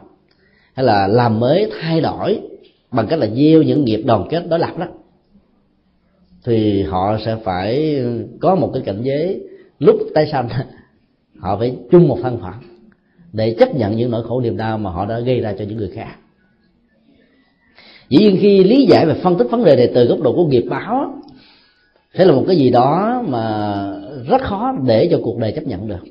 [0.73, 2.39] hay là làm mới, thay đổi
[2.91, 4.85] bằng cách là gieo những nghiệp đoàn kết đối lập đó.
[6.45, 8.01] Thì họ sẽ phải
[8.41, 9.41] có một cái cảnh giới
[9.79, 10.49] lúc tái sanh,
[11.39, 12.53] họ phải chung một thân phận
[13.33, 15.77] để chấp nhận những nỗi khổ niềm đau mà họ đã gây ra cho những
[15.77, 16.15] người khác.
[18.09, 20.45] Dĩ nhiên khi lý giải và phân tích vấn đề này từ góc độ của
[20.45, 21.13] nghiệp báo
[22.17, 23.85] sẽ là một cái gì đó mà
[24.27, 26.03] rất khó để cho cuộc đời chấp nhận được.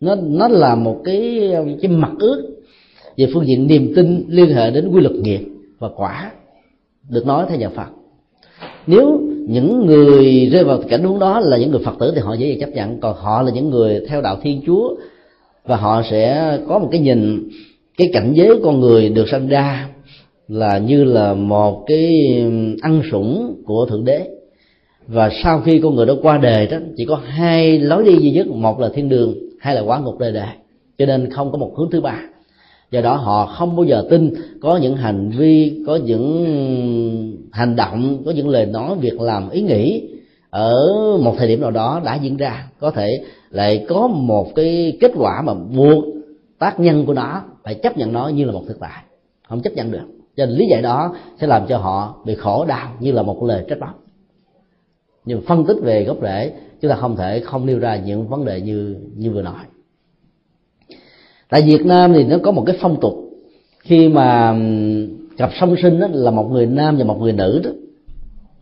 [0.00, 1.50] Nó nó là một cái
[1.82, 2.48] cái mặt ước
[3.16, 5.40] về phương diện niềm tin liên hệ đến quy luật nghiệp
[5.78, 6.32] và quả,
[7.10, 7.88] được nói theo nhà Phật.
[8.86, 12.34] Nếu những người rơi vào cảnh huống đó là những người phật tử thì họ
[12.34, 14.94] dễ dàng chấp nhận, còn họ là những người theo đạo thiên chúa
[15.64, 17.48] và họ sẽ có một cái nhìn,
[17.96, 19.88] cái cảnh giới con người được sinh ra
[20.48, 22.10] là như là một cái
[22.82, 24.28] ăn sủng của thượng đế
[25.08, 28.30] và sau khi con người đó qua đời đó, chỉ có hai lối đi duy
[28.30, 28.46] nhất.
[28.46, 30.48] Một là thiên đường, hai là quả ngục đời đời
[30.98, 32.20] cho nên không có một hướng thứ ba.
[32.90, 36.46] Do đó họ không bao giờ tin có những hành vi, có những
[37.52, 40.08] hành động, có những lời nói, việc làm, ý nghĩ
[40.50, 40.74] ở
[41.22, 42.68] một thời điểm nào đó đã diễn ra.
[42.80, 46.04] Có thể lại có một cái kết quả mà buộc
[46.58, 49.02] tác nhân của nó phải chấp nhận nó như là một thực tại.
[49.48, 50.06] Không chấp nhận được.
[50.36, 53.42] Cho nên lý giải đó sẽ làm cho họ bị khổ đau như là một
[53.42, 54.07] lời trách móc
[55.24, 58.44] nhưng phân tích về gốc rễ, chúng ta không thể không nêu ra những vấn
[58.44, 59.64] đề như như vừa nói.
[61.48, 63.14] Tại việt nam thì nó có một cái phong tục,
[63.80, 64.56] khi mà
[65.36, 67.70] cặp song sinh đó là một người nam và một người nữ đó,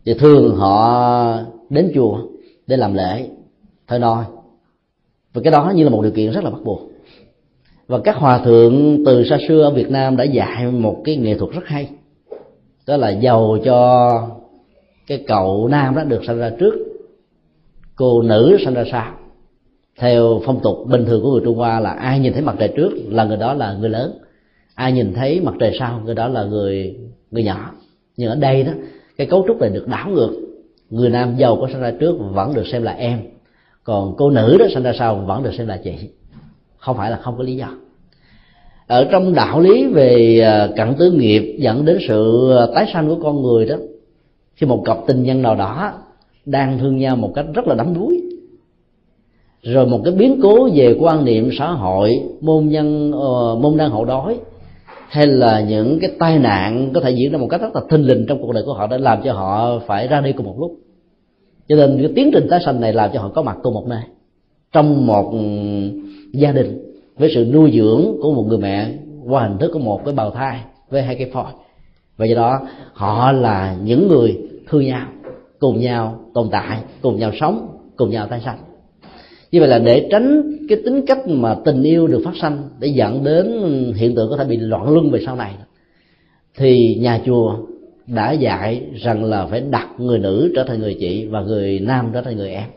[0.05, 1.39] thì thường họ
[1.69, 2.17] đến chùa
[2.67, 3.27] để làm lễ
[3.87, 4.25] thơ noi
[5.33, 6.81] và cái đó như là một điều kiện rất là bắt buộc.
[7.87, 11.37] Và các hòa thượng từ xa xưa ở Việt Nam đã dạy một cái nghệ
[11.37, 11.89] thuật rất hay,
[12.87, 14.09] đó là giàu cho
[15.07, 16.73] cái cậu nam đó được sinh ra trước.
[17.95, 19.13] Cô nữ sinh ra sau.
[19.99, 22.73] Theo phong tục bình thường của người trung hoa là ai nhìn thấy mặt trời
[22.75, 24.13] trước là người đó là người lớn.
[24.75, 26.95] Ai nhìn thấy mặt trời sau, người đó là người
[27.31, 27.71] người nhỏ.
[28.17, 28.71] Nhưng ở đây đó,
[29.17, 30.31] cái cấu trúc này được đảo ngược.
[30.89, 33.19] Người nam giàu có sinh ra trước vẫn được xem là em.
[33.83, 35.93] Còn cô nữ đó sinh ra sau vẫn được xem là chị.
[36.77, 37.67] Không phải là không có lý do.
[38.87, 43.07] Ở trong đạo lý về à, cận tứ nghiệp dẫn đến sự à, tái sanh
[43.07, 43.75] của con người đó
[44.57, 45.93] khi một cặp tình nhân nào đó
[46.45, 48.21] đang thương nhau một cách rất là đắm đuối
[49.63, 53.89] rồi một cái biến cố về quan niệm xã hội môn nhân uh, môn đăng
[53.89, 54.39] hộ đói
[55.09, 58.01] hay là những cái tai nạn có thể diễn ra một cách rất là thinh
[58.01, 60.55] lình trong cuộc đời của họ đã làm cho họ phải ra đi cùng một
[60.59, 60.71] lúc.
[61.67, 63.87] Cho nên cái tiến trình tái sanh này làm cho họ có mặt cùng một
[63.87, 64.01] nơi
[64.71, 65.33] trong một
[66.31, 66.83] gia đình
[67.17, 68.91] với sự nuôi dưỡng của một người mẹ
[69.29, 71.51] qua hình thức của một cái bào thai với hai cái phôi.
[72.17, 72.59] Và do đó
[72.93, 74.37] họ là những người
[74.69, 75.07] thương nhau,
[75.59, 78.57] cùng nhau tồn tại, cùng nhau sống, cùng nhau tái sanh.
[79.51, 82.87] Như vậy là để tránh cái tính cách mà tình yêu được phát sanh để
[82.87, 83.45] dẫn đến
[83.95, 85.53] hiện tượng có thể bị loạn luân về sau này,
[86.55, 87.57] thì nhà chùa
[88.07, 92.09] đã dạy rằng là phải đặt người nữ trở thành người chị và người nam
[92.13, 92.69] trở thành người em.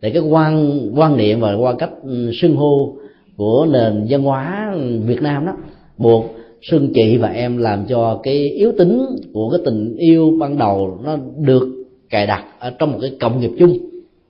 [0.00, 2.96] Để cái quan quan niệm và quan cách ừ, xưng hô
[3.36, 5.56] của nền văn hóa Việt Nam đó
[5.98, 6.36] buộc
[6.70, 10.98] xưng chị và em làm cho cái yếu tính của cái tình yêu ban đầu
[11.04, 13.78] nó được cài đặt ở trong một cái cộng nghiệp chung.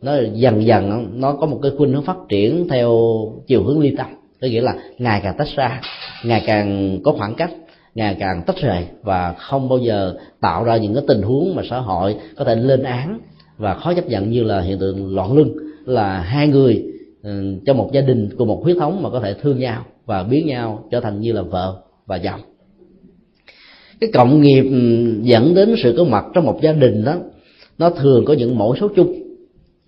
[0.03, 2.99] Nó dần dần nó có một cái khuynh hướng phát triển theo
[3.47, 4.07] chiều hướng ly tâm.
[4.41, 5.81] Có nghĩa là ngày càng tách ra,
[6.25, 7.51] ngày càng có khoảng cách,
[7.95, 11.63] ngày càng tách rời và không bao giờ tạo ra những cái tình huống mà
[11.71, 13.21] xã hội có thể lên án
[13.59, 16.85] và khó chấp nhận như là hiện tượng loạn lưng là hai người
[17.23, 20.23] ừ, trong một gia đình cùng một huyết thống mà có thể thương nhau và
[20.23, 22.41] biến nhau trở thành như là vợ và chồng
[24.01, 27.15] cái cộng nghiệp ừ, dẫn đến sự có mặt trong một gia đình đó
[27.79, 29.15] nó thường có những mẫu số chung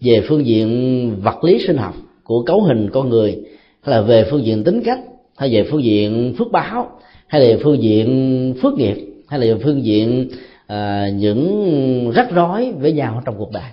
[0.00, 3.38] về phương diện vật lý sinh học của cấu hình con người
[3.82, 5.00] hay là về phương diện tính cách
[5.36, 6.90] hay về phương diện phước báo
[7.26, 8.96] hay là phương diện phước nghiệp
[9.28, 10.28] hay là phương diện
[10.66, 13.70] à, những rắc rối với nhau trong cuộc đời.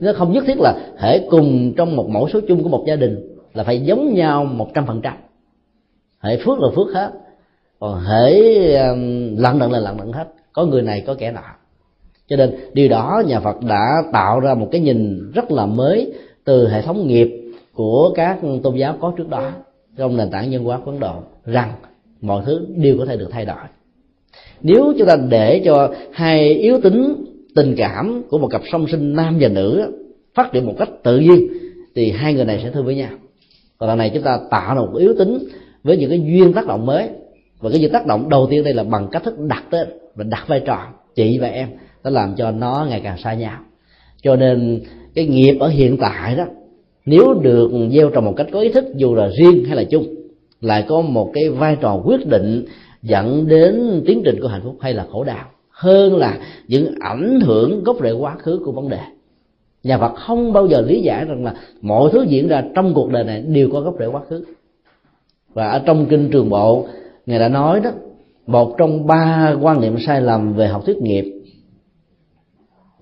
[0.00, 2.96] Nó không nhất thiết là thể cùng trong một mẫu số chung của một gia
[2.96, 5.14] đình là phải giống nhau một trăm phần trăm.
[6.20, 7.10] Hệ phước là phước hết
[7.82, 8.32] còn hễ
[8.74, 10.24] um, lận đận là lận đận hết.
[10.52, 11.40] Có người này có kẻ nọ.
[12.28, 16.12] Cho nên điều đó nhà phật đã tạo ra một cái nhìn rất là mới
[16.44, 17.28] từ hệ thống nghiệp
[17.72, 19.50] của các tôn giáo có trước đó
[19.96, 21.14] trong nền tảng nhân hóa của ấn độ
[21.44, 21.72] rằng
[22.20, 23.64] mọi thứ đều có thể được thay đổi.
[24.60, 29.16] Nếu chúng ta để cho hai yếu tính tình cảm của một cặp song sinh
[29.16, 29.92] nam và nữ
[30.34, 31.48] phát triển một cách tự nhiên
[31.94, 33.10] thì hai người này sẽ thương với nhau.
[33.78, 35.38] Còn lần này chúng ta tạo một yếu tính
[35.82, 37.08] với những cái duyên tác động mới
[37.62, 40.24] và cái việc tác động đầu tiên đây là bằng cách thức đặt tên và
[40.24, 41.68] đặt vai trò, chị và em,
[42.04, 43.58] nó làm cho nó ngày càng xa nhau.
[44.22, 44.80] Cho nên
[45.14, 46.44] cái nghiệp ở hiện tại đó,
[47.06, 50.14] nếu được gieo trồng một cách có ý thức, dù là riêng hay là chung,
[50.60, 52.64] lại có một cái vai trò quyết định
[53.02, 57.40] dẫn đến tiến trình của hạnh phúc hay là khổ đau, hơn là những ảnh
[57.40, 59.00] hưởng gốc rễ quá khứ của vấn đề.
[59.82, 63.10] Nhà Phật không bao giờ lý giải rằng là mọi thứ diễn ra trong cuộc
[63.10, 64.44] đời này đều có gốc rễ quá khứ.
[65.54, 66.86] Và ở trong kinh trường bộ
[67.26, 67.90] ngài đã nói đó,
[68.46, 71.42] một trong ba quan niệm sai lầm về học thuyết nghiệp,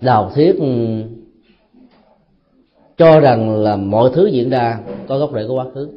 [0.00, 1.02] là học thuyết ừ,
[2.96, 5.88] cho rằng là mọi thứ diễn ra có gốc rễ của quá khứ.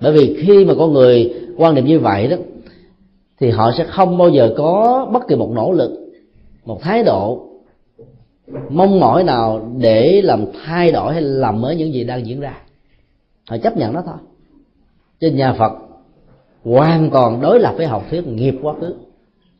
[0.00, 2.36] Bởi vì khi mà con người quan niệm như vậy đó,
[3.40, 5.92] thì họ sẽ không bao giờ có bất kỳ một nỗ lực,
[6.64, 7.48] một thái độ
[8.70, 12.58] mong mỏi nào để làm thay đổi hay làm mới những gì đang diễn ra.
[13.48, 14.16] Họ chấp nhận nó thôi
[15.22, 15.72] trên nhà phật
[16.64, 18.94] hoàn toàn đối lập với học thuyết nghiệp quá khứ.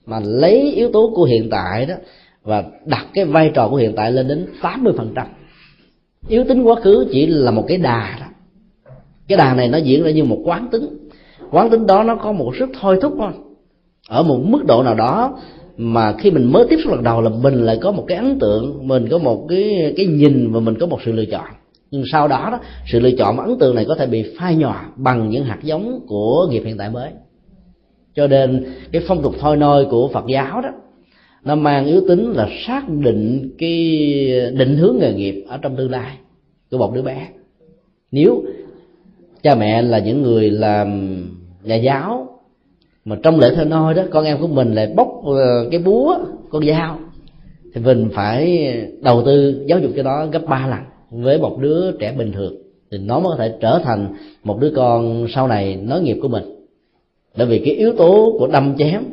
[0.07, 1.95] Mà lấy yếu tố của hiện tại đó
[2.43, 5.27] và đặt cái vai trò của hiện tại lên đến 80%
[6.29, 8.27] yếu tính quá khứ chỉ là một cái đà đó.
[9.29, 11.09] Cái đà này nó diễn ra như một quán tính.
[11.51, 13.33] Quán tính đó nó có một sức thôi thúc thôi.
[14.09, 15.39] Ở một mức độ nào đó
[15.77, 18.39] mà khi mình mới tiếp xúc lần đầu là mình lại có một cái ấn
[18.39, 21.45] tượng, mình có một cái cái nhìn và mình có một sự lựa chọn
[21.93, 24.89] nhưng sau đó đó, sự lựa chọn ấn tượng này có thể bị phai nhòa
[24.97, 27.11] bằng những hạt giống của nghiệp hiện tại mới.
[28.15, 30.69] Cho nên, cái phong tục thôi nôi của phật giáo đó,
[31.45, 33.71] nó mang yếu tính là xác định cái
[34.55, 36.17] định hướng nghề nghiệp ở trong tương lai
[36.71, 37.29] của một đứa bé.
[38.13, 38.43] Nếu
[39.43, 41.17] cha mẹ là những người làm
[41.63, 42.41] nhà giáo,
[43.05, 46.19] mà trong lễ thôi nôi đó, con em của mình lại bóc ờ, cái búa,
[46.51, 46.99] con dao,
[47.75, 51.93] thì mình phải đầu tư giáo dục cho nó gấp ba lần với một đứa
[51.93, 52.57] trẻ bình thường
[52.91, 56.29] thì nó mới có thể trở thành một đứa con sau này nối nghiệp của
[56.29, 56.45] mình.
[57.37, 59.05] Bởi vì cái yếu tố của đâm chém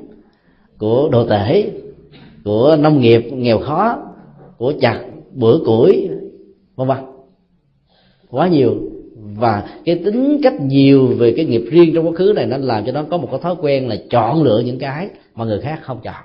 [0.78, 1.72] của đồ tể
[2.46, 3.98] của nông nghiệp nghèo khó
[4.58, 6.10] của chặt bữa củi
[6.76, 6.98] vân vân
[8.30, 8.76] quá nhiều.
[9.16, 12.86] Và cái tính cách nhiều về cái nghiệp riêng trong quá khứ này nó làm
[12.86, 15.80] cho nó có một cái thói quen là chọn lựa những cái mà người khác
[15.82, 16.24] không chọn.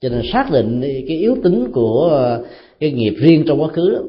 [0.00, 2.38] Cho nên xác định cái yếu tính của
[2.80, 4.00] cái nghiệp riêng trong quá khứ đó,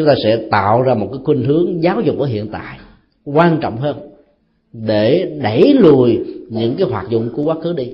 [0.00, 2.78] chúng ta sẽ tạo ra một cái khuynh hướng giáo dục ở hiện tại
[3.24, 3.96] quan trọng hơn
[4.72, 7.92] để đẩy lùi những cái hoạt dụng của quá khứ đi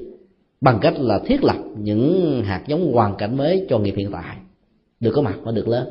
[0.60, 4.36] bằng cách là thiết lập những hạt giống hoàn cảnh mới cho nghiệp hiện tại.
[5.00, 5.86] Được có mặt và được lớn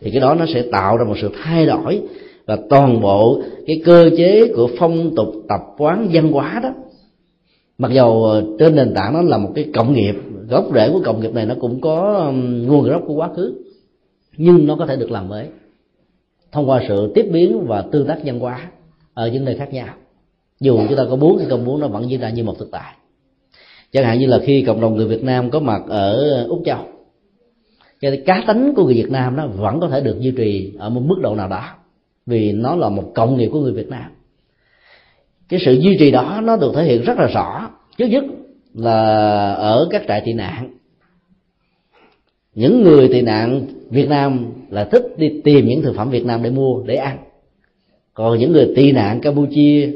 [0.00, 2.00] thì cái đó nó sẽ tạo ra một sự thay đổi
[2.46, 6.70] và toàn bộ cái cơ chế của phong tục tập quán văn hóa đó,
[7.78, 10.14] mặc dầu ờ, trên nền tảng nó là một cái cộng nghiệp,
[10.48, 12.32] gốc rễ của cộng nghiệp này nó cũng có
[12.66, 13.54] nguồn gốc của quá khứ
[14.36, 15.48] nhưng nó có thể được làm mới
[16.52, 18.70] thông qua sự tiếp biến và tương tác văn hóa
[19.14, 19.88] ở những nơi khác nhau.
[20.60, 22.70] Dù chúng ta có muốn hay không muốn, nó vẫn diễn ra như một thực
[22.70, 22.94] tại.
[23.92, 26.78] Chẳng hạn như là khi cộng đồng người Việt Nam có mặt ở Úc Châu
[28.00, 30.90] cái cá tính của người Việt Nam nó vẫn có thể được duy trì ở
[30.90, 31.68] một mức độ nào đó,
[32.26, 34.10] vì nó là một cộng nghiệp của người Việt Nam.
[35.48, 37.70] Cái sự duy trì đó nó được thể hiện rất là rõ.
[37.98, 38.24] Trước nhất
[38.74, 40.74] là ở các trại tị nạn
[42.54, 46.42] những người tị nạn Việt Nam là thích đi tìm những thực phẩm Việt Nam
[46.42, 47.18] để mua, để ăn.
[48.14, 49.92] Còn những người tị nạn Campuchia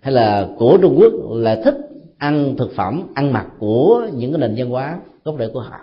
[0.00, 1.76] hay là của Trung Quốc là thích
[2.18, 5.78] ăn thực phẩm, ăn mặc của những cái nền văn hóa gốc rễ của họ.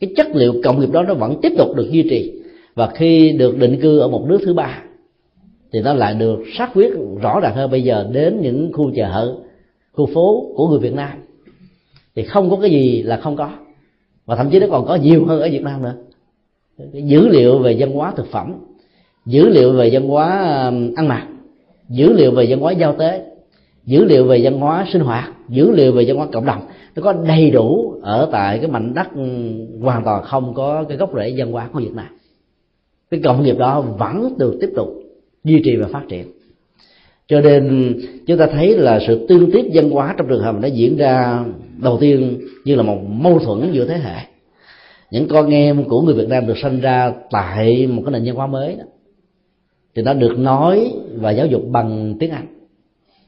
[0.00, 2.32] Cái chất liệu cộng nghiệp đó nó vẫn tiếp tục được duy trì.
[2.74, 4.82] Và khi được định cư ở một nước thứ ba,
[5.72, 6.90] thì nó lại được xác quyết
[7.22, 9.36] rõ ràng hơn bây giờ đến những khu chợ
[9.92, 11.10] khu phố của người Việt Nam.
[12.16, 13.50] Thì không có cái gì là không có
[14.30, 15.94] và thậm chí nó còn có nhiều hơn ở việt nam nữa.
[16.92, 18.54] Cái dữ liệu về văn hóa thực phẩm,
[19.26, 21.26] dữ liệu về văn hóa um, ăn mặc,
[21.88, 23.24] dữ liệu về văn hóa giao tế,
[23.84, 26.60] dữ liệu về văn hóa sinh hoạt, dữ liệu về văn hóa cộng đồng,
[26.96, 30.96] nó có đầy đủ ở tại cái mảnh đất um, hoàn toàn không có cái
[30.96, 32.06] gốc rễ văn hóa của việt nam.
[33.10, 34.88] Cái công nghiệp đó vẫn được tiếp tục
[35.44, 36.26] duy trì và phát triển
[37.30, 37.94] cho nên,
[38.26, 41.44] chúng ta thấy là sự tương tiếp văn hóa trong trường hợp đã diễn ra
[41.82, 44.16] đầu tiên như là một mâu thuẫn giữa thế hệ.
[45.10, 48.34] Những con em của người Việt Nam được sinh ra tại một cái nền văn
[48.34, 48.84] hóa mới đó.
[49.94, 52.46] Thì nó được nói và giáo dục bằng tiếng Anh.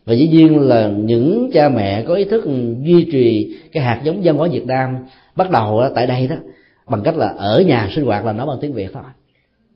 [0.05, 2.45] Và dĩ nhiên là những cha mẹ có ý thức
[2.83, 4.97] duy trì cái hạt giống văn hóa Việt Nam
[5.37, 6.37] bắt đầu tại đây đó,
[6.88, 9.03] bằng cách là ở nhà sinh hoạt là nói bằng tiếng Việt thôi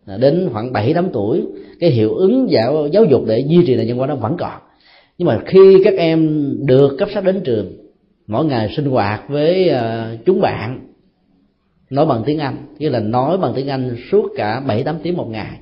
[0.07, 1.43] đến khoảng bảy tám tuổi
[1.81, 4.61] cái hiệu ứng giáo giáo dục để duy trì nền văn hóa nó vẫn còn.
[5.19, 7.73] Nhưng mà khi các em được cấp sách đến trường
[8.27, 10.81] mỗi ngày sinh hoạt với uh, chúng bạn
[11.91, 15.17] nói bằng tiếng anh nghĩa là nói bằng tiếng anh suốt cả bảy tám tiếng
[15.17, 15.59] một ngày.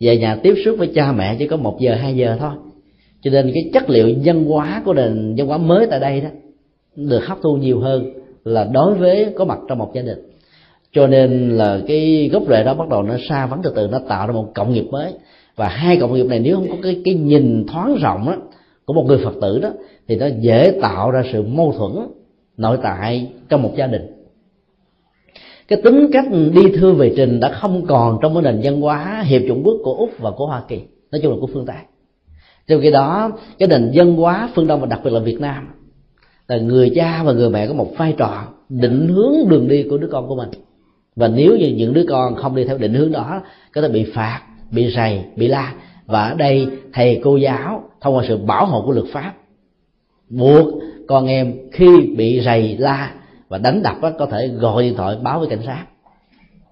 [0.00, 2.50] Về nhà tiếp xúc với cha mẹ chỉ có một giờ hai giờ thôi.
[3.22, 6.28] Cho nên cái chất liệu văn hóa của nền văn hóa mới tại đây đó
[6.96, 8.12] được hấp thu nhiều hơn
[8.44, 10.18] là đối với có mặt trong một gia đình
[10.92, 14.00] cho nên là cái gốc rễ đó bắt đầu nó xa vắng từ từ, nó
[14.08, 15.12] tạo ra một cộng nghiệp mới.
[15.56, 18.36] Và hai cộng nghiệp này nếu không có cái cái nhìn thoáng rộng đó
[18.84, 19.70] của một người phật tử đó,
[20.08, 22.06] thì nó dễ tạo ra sự mâu thuẫn
[22.56, 24.02] nội tại trong một gia đình.
[25.68, 29.24] Cái tính cách đi thư về trình đã không còn trong cái nền văn hóa
[29.26, 30.80] hiệp chủng quốc của úc và của hoa kỳ,
[31.12, 31.76] nói chung là của phương tây.
[32.68, 35.68] Trong khi đó, cái nền văn hóa phương đông và đặc biệt là việt nam
[36.48, 39.98] là người cha và người mẹ có một vai trò định hướng đường đi của
[39.98, 40.48] đứa con của mình
[41.16, 43.42] và nếu như những đứa con không đi theo định hướng đó,
[43.74, 45.74] có thể bị phạt, bị rầy, bị la.
[46.06, 49.32] Và ở đây, thầy cô giáo thông qua sự bảo hộ của luật pháp
[50.28, 50.68] buộc
[51.08, 53.14] con em khi bị rầy, la
[53.48, 55.84] và đánh đập có thể gọi điện thoại báo với cảnh sát.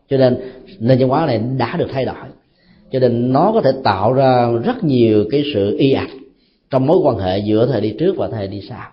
[0.08, 0.36] Cho nên
[0.78, 2.14] nền văn hóa này đã được thay đổi.
[2.92, 6.10] Cho nên nó có thể tạo ra rất nhiều cái sự y ạch
[6.70, 8.86] trong mối quan hệ giữa thời đi trước và thời đi sau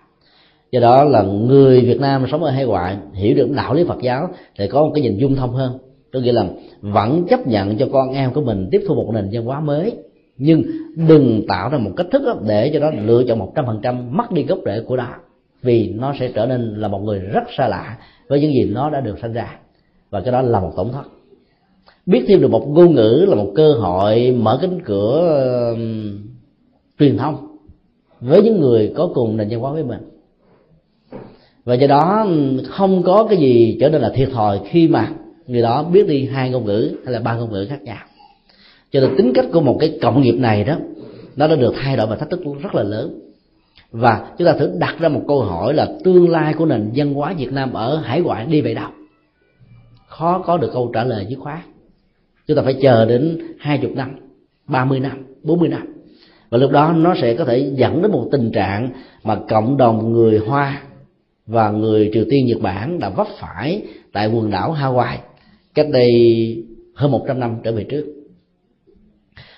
[0.72, 4.02] do đó là người Việt Nam sống ở hải ngoại hiểu được đạo lý Phật
[4.02, 4.28] giáo
[4.58, 5.78] thì có một cái nhìn dung thông hơn.
[6.12, 6.46] Có nghĩa là
[6.80, 9.92] vẫn chấp nhận cho con em của mình tiếp thu một nền văn hóa mới
[10.38, 10.62] nhưng
[11.08, 14.16] đừng tạo ra một cách thức để cho nó lựa chọn một trăm phần trăm
[14.16, 15.14] mất đi gốc rễ của đó
[15.62, 18.90] vì nó sẽ trở nên là một người rất xa lạ với những gì nó
[18.90, 19.58] đã được sinh ra.
[20.10, 21.06] Và cái đó là một tổn thất.
[22.06, 25.78] Biết thêm được một ngôn ngữ là một cơ hội mở cánh cửa uh,
[26.98, 27.56] truyền thông
[28.20, 30.00] với những người có cùng nền văn hóa với mình
[31.68, 35.10] và do đó ừ, không có cái gì trở nên là thiệt thòi khi mà
[35.46, 37.96] người đó biết đi hai ngôn ngữ hay là ba ngôn ngữ khác nhau.
[38.92, 40.76] Cho nên tính cách của một cái cộng nghiệp này đó,
[41.36, 43.20] nó đã được thay đổi và thách thức rất là lớn.
[43.90, 47.14] Và chúng ta thử đặt ra một câu hỏi là tương lai của nền văn
[47.14, 48.90] hóa Việt Nam ở hải ngoại đi về đâu?
[50.06, 51.60] Khó có được câu trả lời dứt khoát.
[52.46, 54.10] Chúng ta phải chờ đến hai chục năm,
[54.66, 55.82] ba mươi năm, bốn mươi năm.
[56.50, 58.90] Và lúc đó nó sẽ có thể dẫn đến một tình trạng
[59.24, 60.82] mà cộng đồng người hoa
[61.48, 63.82] và người triều tiên nhật bản đã vấp phải
[64.12, 65.18] tại quần đảo hawaii
[65.74, 66.12] cách đây
[66.94, 68.06] hơn một trăm năm trở về trước.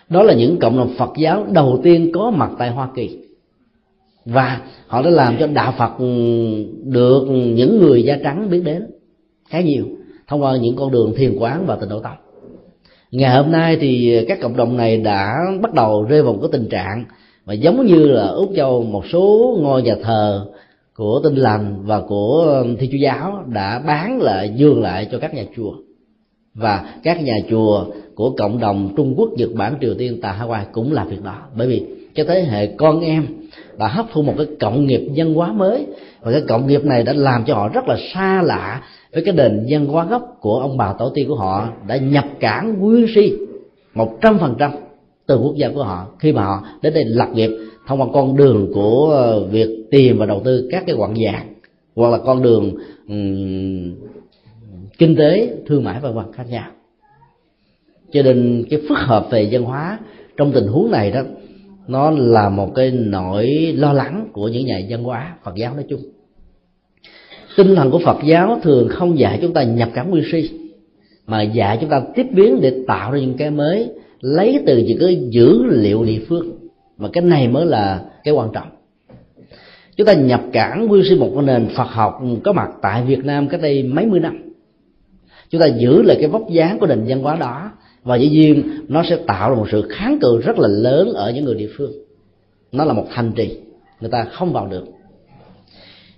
[0.08, 3.18] Đó là những cộng đồng phật giáo đầu tiên có mặt tại hoa kỳ.
[4.24, 6.06] Và họ đã làm cho đạo phật ừ,
[6.84, 8.86] được những người da trắng biết đến
[9.48, 9.84] khá nhiều
[10.26, 12.16] thông qua những con đường thiền quán và tịnh độ tông.
[13.10, 16.48] Ngày hôm nay thì các cộng đồng này đã bắt đầu rơi vào một cái
[16.52, 17.04] tình trạng
[17.46, 20.46] mà giống như là úc châu một số ngôi nhà thờ
[21.00, 25.34] của tinh lành và của thi chúa giáo đã bán lại dương lại cho các
[25.34, 25.72] nhà chùa.
[26.54, 27.84] Và các nhà chùa
[28.14, 31.36] của cộng đồng trung quốc, nhật bản, triều tiên tại hawaii cũng làm việc đó.
[31.56, 31.84] Bởi vì
[32.14, 33.26] cái thế hệ con em
[33.78, 35.86] đã hấp thu một cái cộng nghiệp văn hóa mới
[36.20, 38.82] và cái cộng nghiệp này đã làm cho họ rất là xa lạ
[39.12, 42.24] với cái nền văn hóa gốc của ông bà tổ tiên của họ đã nhập
[42.40, 43.32] cảng nguyên si
[43.94, 44.70] một trăm phần trăm
[45.26, 47.50] từ quốc gia của họ khi mà họ đến đây lập nghiệp
[47.86, 51.54] thông qua con đường của ờ, việc tiền và đầu tư các cái quặng vàng
[51.94, 52.74] hoặc là con đường
[53.08, 53.94] um,
[54.98, 56.70] kinh tế thương mại và vân khác nhau.
[58.12, 59.98] Cho nên cái phức hợp về văn hóa
[60.36, 61.22] trong tình huống này đó
[61.88, 65.84] nó là một cái nỗi lo lắng của những nhà văn hóa phật giáo nói
[65.88, 66.00] chung.
[67.56, 70.50] Tinh thần của phật giáo thường không dạy chúng ta nhập cảm nguyên si
[71.26, 74.98] mà dạy chúng ta tiếp biến để tạo ra những cái mới lấy từ những
[75.00, 76.58] cái dữ liệu địa phương.
[76.98, 78.68] Mà cái này mới là cái quan trọng
[80.00, 83.48] chúng ta nhập cảng nguyên sinh một nền phật học có mặt tại việt nam
[83.48, 84.52] cách đây mấy mươi năm.
[85.50, 87.70] Chúng ta giữ lại cái vóc dáng của nền văn hóa đó
[88.02, 91.32] và dĩ nhiên nó sẽ tạo ra một sự kháng cự rất là lớn ở
[91.32, 91.92] những người địa phương.
[92.72, 93.58] Nó là một thành trì
[94.00, 94.84] người ta không vào được.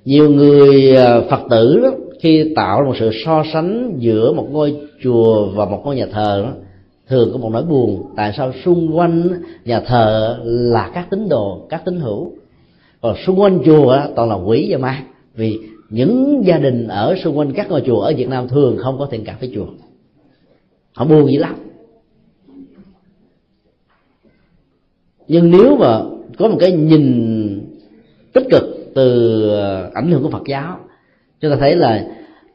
[0.05, 4.49] Nhiều người ờ, phật tử đó, khi tạo ra một sự so sánh giữa một
[4.51, 6.53] ngôi chùa và một ngôi nhà thờ đó
[7.09, 9.29] thường có một nỗi buồn tại sao xung quanh
[9.65, 12.33] nhà thờ là các tín đồ các tín hữu
[13.03, 17.39] còn xung quanh chùa toàn là quỷ và ma vì những gia đình ở xung
[17.39, 19.67] quanh các ngôi chùa ở Việt Nam thường không có thiện cảm với chùa.
[20.93, 21.55] Họ buồn dữ lắm.
[25.29, 26.01] Nhưng nếu mà
[26.39, 27.67] có một cái nhìn
[28.33, 28.63] tích cực
[28.95, 30.79] từ ờ, ảnh hưởng của Phật giáo,
[31.41, 32.07] chúng ta thấy là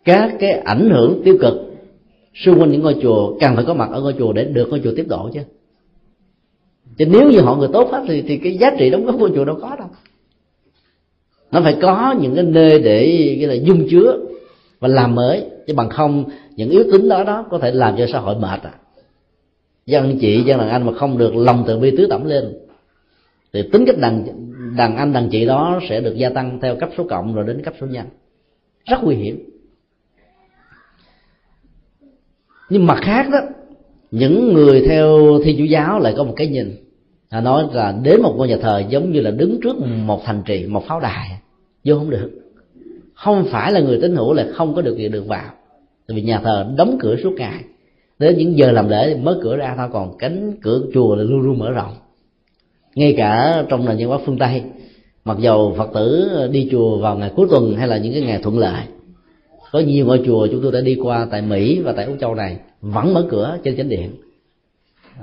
[0.06, 1.54] các cái ảnh hưởng tiêu cực
[2.34, 4.82] xung quanh những ngôi chùa cần phải có mặt ở ngôi chùa để được ngôi
[4.84, 5.42] chùa tiếp độ chứ.
[6.98, 9.32] Chứ nếu như họ người tốt hết thì thì cái giá trị đóng góp ngôi
[9.36, 9.88] chùa đâu có đâu
[11.52, 14.18] nó phải có những cái nơi để cái là dung chứa
[14.80, 16.26] và làm mới, chứ bằng không,
[16.56, 18.74] những yếu tính đó đó có thể làm cho xã hội mệt à.
[19.86, 22.54] Dân chị dân đàn anh mà không được lòng từ bi tứ tẩm lên,
[23.54, 24.26] thì tính cách đàn
[24.78, 27.64] đàn anh, đàn chị đó sẽ được gia tăng theo cấp số cộng rồi đến
[27.64, 28.06] cấp số nhân.
[28.86, 29.50] Rất nguy hiểm.
[32.70, 33.40] Nhưng mặt khác đó,
[34.12, 36.87] những người theo thiên chủ giáo lại có một cái nhìn
[37.32, 39.76] là nói là đến một ngôi nhà thờ giống như là đứng trước
[40.06, 41.30] một thành trì một pháo đài.
[41.84, 42.32] Vô không được.
[43.14, 45.52] Không phải là người tín hữu là không có được quyền được vào.
[46.08, 47.64] Tại vì nhà thờ đóng cửa suốt ngày.
[48.20, 51.42] Đến những giờ làm lễ mở cửa ra thôi còn cánh cửa chùa là luôn
[51.42, 51.94] luôn mở rộng.
[52.96, 54.62] Ngay cả trong nền văn hóa phương tây
[55.28, 58.40] mặc dầu phật tử đi chùa vào ngày cuối tuần hay là những cái ngày
[58.44, 58.84] thuận lợi
[59.72, 62.36] có nhiều ngôi chùa chúng tôi đã đi qua tại mỹ và tại úc châu
[62.36, 64.12] này vẫn mở cửa trên chánh điện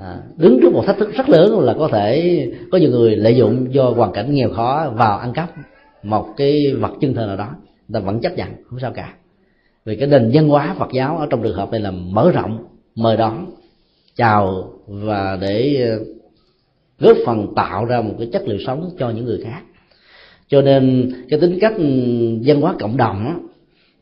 [0.01, 3.37] à, đứng trước một thách thức rất lớn là có thể có nhiều người lợi
[3.37, 5.51] dụng do hoàn cảnh nghèo khó vào ăn cắp
[6.03, 7.49] một cái vật chân thờ nào đó.
[7.89, 9.15] Người ta vẫn chấp nhận không sao cả.
[9.85, 12.67] Vì cái nền văn hóa phật giáo ở trong trường hợp này là mở rộng
[12.95, 13.51] mời đón
[14.17, 16.05] chào và để ờ,
[16.99, 19.63] góp phần tạo ra một cái chất liệu sống cho những người khác.
[20.49, 21.85] Cho nên cái tính cách ừ,
[22.45, 23.35] văn hóa cộng đồng đó,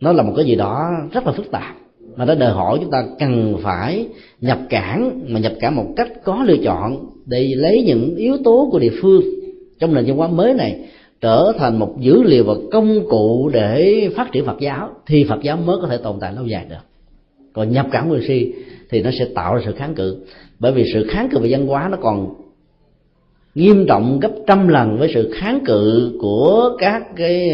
[0.01, 1.77] nó là một cái gì đó rất là phức tạp
[2.17, 4.07] mà nó đòi hỏi chúng ta cần phải
[4.41, 8.69] nhập cảng, mà nhập cảng một cách có lựa chọn để lấy những yếu tố
[8.73, 9.23] của địa phương
[9.79, 10.81] trong nền văn hóa mới này
[11.21, 15.43] trở thành một dữ liệu và công cụ để phát triển Phật giáo, thì Phật
[15.43, 16.77] giáo mới có thể tồn tại lâu dài được.
[17.53, 18.53] Còn nhập cảng người si
[18.91, 20.17] thì nó sẽ tạo ra sự kháng cự.
[20.59, 22.35] Bởi vì sự kháng cự về văn hóa nó còn
[23.55, 27.51] nghiêm trọng gấp trăm lần với sự kháng cự của các cái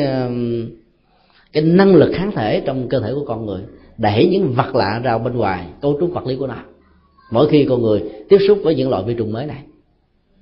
[1.53, 3.61] cái năng lực kháng thể trong cơ thể của con người
[3.99, 6.55] đẩy những vật lạ ra bên ngoài cấu trúc vật lý của nó.
[7.31, 9.63] Mỗi khi con người tiếp xúc với những loại vi trùng mới này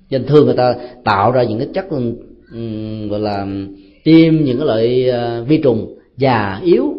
[0.09, 3.47] nên thường người ta tạo ra những cái chất um, gọi là
[4.03, 6.93] tiêm những cái loại uh, vi trùng già yếu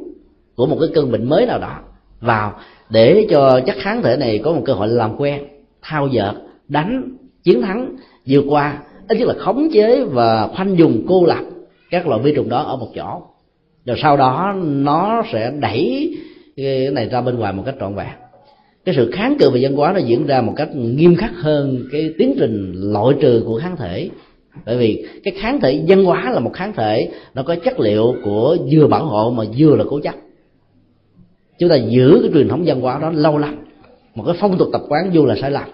[0.57, 1.79] của một cái cơn bệnh mới nào đó
[2.21, 2.53] vào
[2.91, 5.43] để cho chất kháng thể này có một cơ hội làm quen
[5.83, 6.35] thao dợt
[6.69, 7.97] đánh chiến thắng
[8.27, 8.79] vượt qua
[9.09, 11.45] ít nhất là khống chế và khoanh dùng cô lập
[11.91, 13.23] các loại vi trùng đó ở một chỗ.
[13.85, 16.17] Rồi sau đó nó sẽ đẩy
[16.59, 18.09] cái này ra bên ngoài một cách trọn vẹn.
[18.85, 21.85] Cái sự kháng cự về văn hóa nó diễn ra một cách nghiêm khắc hơn
[21.93, 24.11] cái tiến trình loại trừ của kháng thể.
[24.67, 28.15] Bởi vì cái kháng thể văn hóa là một kháng thể, nó có chất liệu
[28.25, 30.15] của vừa bảo hộ mà vừa là cố chấp.
[31.59, 33.59] Chúng ta giữ cái truyền thống văn hóa đó lâu lắm,
[34.15, 35.69] một cái phong tục tập quán vô là sai lầm.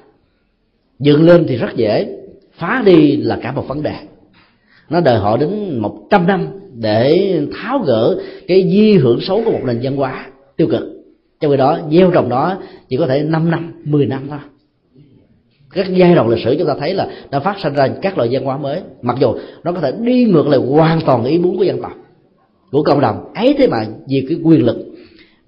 [0.99, 2.17] Dựng lên thì rất dễ,
[2.53, 3.95] phá đi là cả một vấn đề.
[4.91, 9.53] Nó đòi hỏi đến một trăm năm để tháo gỡ cái di hưởng xấu của
[9.53, 10.27] một nền văn hóa
[10.57, 10.83] tiêu cực.
[11.41, 14.39] Trong khi đó, gieo trồng đó chỉ có thể 5 năm 10 năm thôi.
[15.75, 18.29] Các giai đoạn lịch sử chúng ta thấy là đã phát sinh ra các loại
[18.33, 18.81] văn hóa mới.
[19.03, 19.35] Mặc dù
[19.65, 21.93] nó có thể đi ngược lại hoàn toàn ý muốn của dân tộc,
[22.73, 23.35] của cộng đồng.
[23.35, 24.77] Ấy thế mà vì cái quyền lực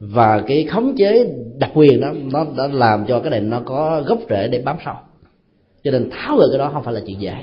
[0.00, 4.02] và cái khống chế đặc quyền đó, nó đã làm cho cái này nó có
[4.06, 4.94] gốc rễ để bám sâu.
[5.84, 7.34] Cho nên tháo gỡ cái đó không phải là chuyện dễ,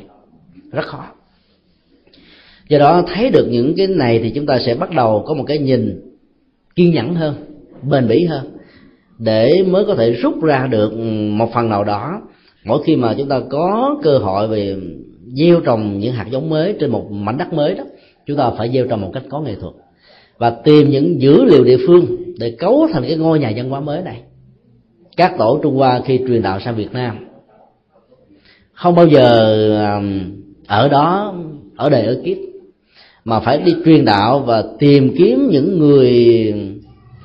[0.72, 1.06] rất khó.
[2.70, 5.44] Do đó, thấy được những cái này thì chúng ta sẽ bắt đầu có một
[5.48, 6.02] cái nhìn
[6.76, 7.53] kiên nhẫn hơn
[7.90, 8.58] bền bỉ hơn,
[9.20, 10.94] để mới có thể rút ra được
[11.38, 12.22] một phần nào đó.
[12.66, 14.76] Mỗi khi mà chúng ta có cơ hội về
[15.34, 17.84] gieo trồng những hạt giống mới trên một mảnh đất mới đó,
[18.26, 19.74] chúng ta phải gieo trồng một cách có nghệ thuật
[20.38, 22.06] và tìm những dữ liệu địa phương
[22.38, 24.22] để cấu thành cái ngôi nhà văn hóa mới này.
[25.18, 27.18] Các tổ trung hoa khi truyền đạo sang việt nam,
[28.74, 30.22] không bao giờ um,
[30.68, 31.36] ở đó,
[31.76, 32.38] ở đời ở kiếp,
[33.26, 36.54] mà phải đi truyền đạo và tìm kiếm những người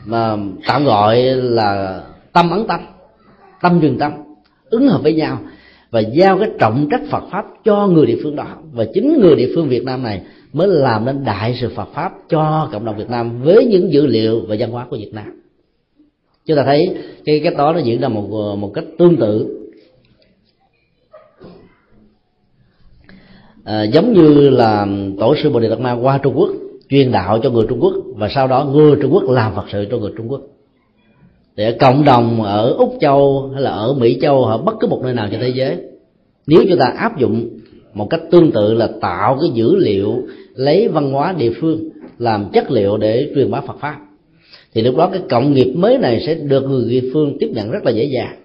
[0.09, 0.37] mà
[0.67, 2.03] tạm gọi là
[2.33, 2.81] tâm ấn tâm
[3.63, 4.13] tâm truyền tâm
[4.71, 5.39] ứng hợp với nhau
[5.91, 8.47] và giao cái trọng trách Phật pháp cho người địa phương đó.
[8.73, 12.13] Và chính người địa phương Việt Nam này mới làm nên đại sự Phật pháp
[12.29, 15.43] cho cộng đồng Việt Nam với những dữ liệu và văn hóa của Việt Nam.
[16.47, 16.95] Chúng ta thấy
[17.25, 19.55] cái cái đó nó diễn ra một một cách tương tự.
[23.65, 24.87] À, giống như là
[25.21, 26.51] tổ sư Bồ Đề Đạt Ma qua Trung Quốc
[26.89, 29.87] chuyên đạo cho người trung quốc và sau đó người trung quốc làm phật sự
[29.91, 30.41] cho người trung quốc.
[31.57, 35.01] Để cộng đồng ở úc châu hay là ở mỹ châu hoặc bất cứ một
[35.03, 35.77] nơi nào trên thế giới,
[36.47, 37.49] nếu chúng ta áp dụng
[37.95, 40.23] một cách tương tự là tạo cái dữ liệu,
[40.55, 43.99] lấy văn hóa địa phương, làm chất liệu để truyền bá Phật pháp,
[44.75, 47.71] thì lúc đó cái cộng nghiệp mới này sẽ được người địa phương tiếp nhận
[47.71, 48.37] rất là dễ dàng.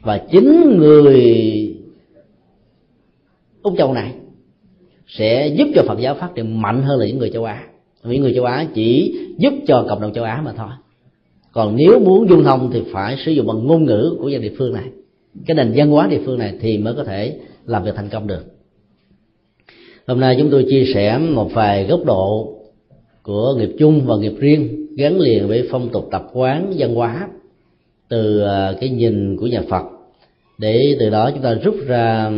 [0.00, 1.76] Và chính người
[3.62, 4.12] úc châu này
[5.08, 7.62] sẽ giúp cho phật giáo phát triển mạnh hơn là những người châu á
[8.04, 10.70] vì người châu á chỉ giúp cho cộng đồng châu á mà thôi.
[11.52, 14.52] Còn nếu muốn dung thông thì phải sử dụng bằng ngôn ngữ của dân địa
[14.58, 14.84] phương này.
[15.46, 18.26] Cái nền văn hóa địa phương này thì mới có thể làm việc thành công
[18.26, 18.44] được.
[20.06, 22.54] Hôm nay chúng tôi chia sẻ một vài góc độ
[23.22, 27.28] của nghiệp chung và nghiệp riêng gắn liền với phong tục tập quán văn hóa
[28.08, 29.82] từ à, cái nhìn của nhà phật.
[30.58, 32.30] Để từ đó chúng ta rút ra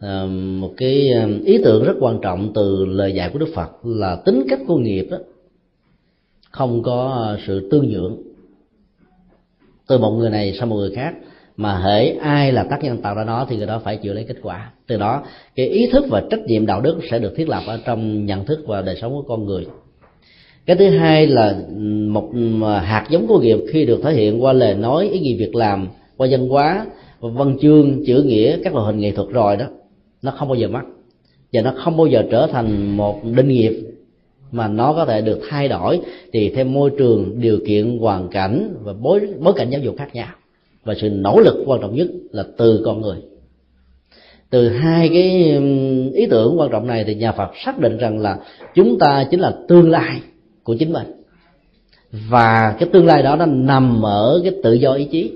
[0.00, 0.26] Ờ,
[0.60, 4.16] một cái ờ, ý tưởng rất quan trọng từ lời dạy của đức phật là
[4.24, 5.18] tính cách của nghiệp đó,
[6.50, 8.16] không có ờ, sự tương nhượng.
[9.88, 11.14] Từ một người này sang một người khác,
[11.56, 14.24] mà hễ ai là tác nhân tạo ra nó thì người đó phải chịu lấy
[14.28, 14.72] kết quả.
[14.86, 15.22] Từ đó,
[15.54, 18.44] cái ý thức và trách nhiệm đạo đức sẽ được thiết lập ở trong nhận
[18.44, 19.66] thức và đời sống của con người.
[20.66, 21.58] Cái thứ hai là
[22.08, 22.30] một
[22.82, 25.88] hạt giống của nghiệp khi được thể hiện qua lời nói, ý nghĩa việc làm,
[26.16, 26.86] qua văn hóa,
[27.20, 29.66] văn chương, chữ nghĩa, các loại hình nghệ thuật rồi đó
[30.22, 30.82] nó không bao giờ mất
[31.52, 33.86] và nó không bao giờ trở thành một đinh nghiệp
[34.52, 36.00] mà nó có thể được thay đổi.
[36.32, 40.14] Tùy theo môi trường điều kiện, hoàn cảnh và bối bối cảnh giáo dục khác
[40.14, 40.28] nhau.
[40.84, 43.16] Và sự nỗ lực quan trọng nhất là từ con người.
[44.50, 45.22] Từ hai cái
[46.14, 48.38] ý tưởng quan trọng này thì nhà Phật xác định rằng là
[48.74, 50.20] chúng ta chính là tương lai
[50.62, 51.06] của chính mình.
[52.28, 55.32] Và cái tương lai đó nó nằm ở cái tự do ý chí.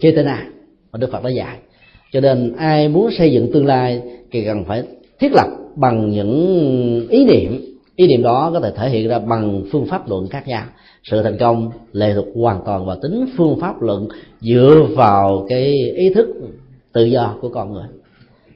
[0.00, 0.46] Cái nào
[0.92, 1.58] mà Đức Phật đã dạy
[2.12, 4.82] cho nên ai muốn xây dựng tương lai thì cần phải
[5.18, 5.46] thiết lập
[5.76, 7.60] bằng những ý niệm.
[7.96, 10.64] Ý niệm đó có thể thể hiện ra bằng phương pháp luận khác nhau.
[11.04, 14.08] Sự thành công lệ thuộc hoàn toàn vào tính phương pháp luận
[14.40, 16.26] dựa vào cái ý thức
[16.92, 17.86] tự do của con người.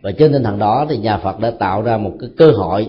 [0.02, 2.88] Và trên tinh thần đó thì nhà Phật đã tạo ra một cái cơ hội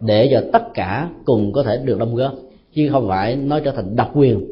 [0.00, 2.32] để cho tất cả cùng có thể được đóng góp,
[2.74, 4.44] chứ không phải nó trở thành độc quyền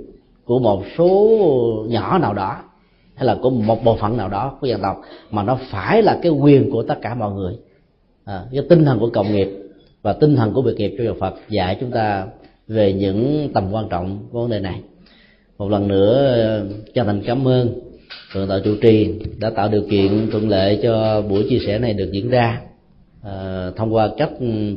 [0.44, 1.28] của một số
[1.88, 2.56] nhỏ nào đó
[3.14, 5.00] hay là của một bộ phận nào đó của dân tộc
[5.30, 7.54] mà nó phải là cái quyền của tất cả mọi người.
[8.24, 9.48] À, cái tinh thần của cộng nghiệp
[10.02, 12.26] và tinh thần của việc nghiệp cho Phật dạy chúng ta
[12.68, 14.80] về những tầm quan trọng của vấn đề này.
[15.58, 16.62] Một lần nữa
[16.94, 17.80] chân thành cảm ơn
[18.32, 21.92] thượng tọa chủ trì đã tạo điều kiện thuận lợi cho buổi chia sẻ này
[21.92, 22.60] được diễn ra.
[23.22, 24.30] À, thông qua cách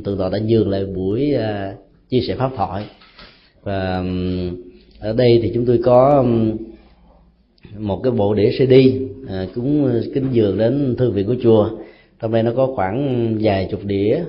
[0.04, 1.74] thượng tọa đã nhường lại buổi à,
[2.10, 2.84] chia sẻ pháp thoại.
[3.62, 4.04] Và
[5.00, 6.24] ở đây thì chúng tôi có
[7.76, 8.72] một cái bộ đĩa cd
[9.28, 11.70] à, cũng à, kính dường đến thư viện của chùa.
[12.20, 14.20] Trong đây nó có khoảng vài chục đĩa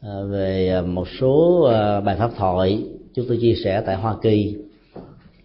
[0.00, 2.82] à, về à, một số à, bài pháp thoại
[3.14, 4.56] chúng tôi chia sẻ tại hoa kỳ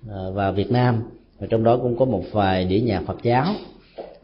[0.09, 1.03] à, và việt nam.
[1.39, 3.45] Và trong đó cũng có một vài đĩa nhạc phật giáo.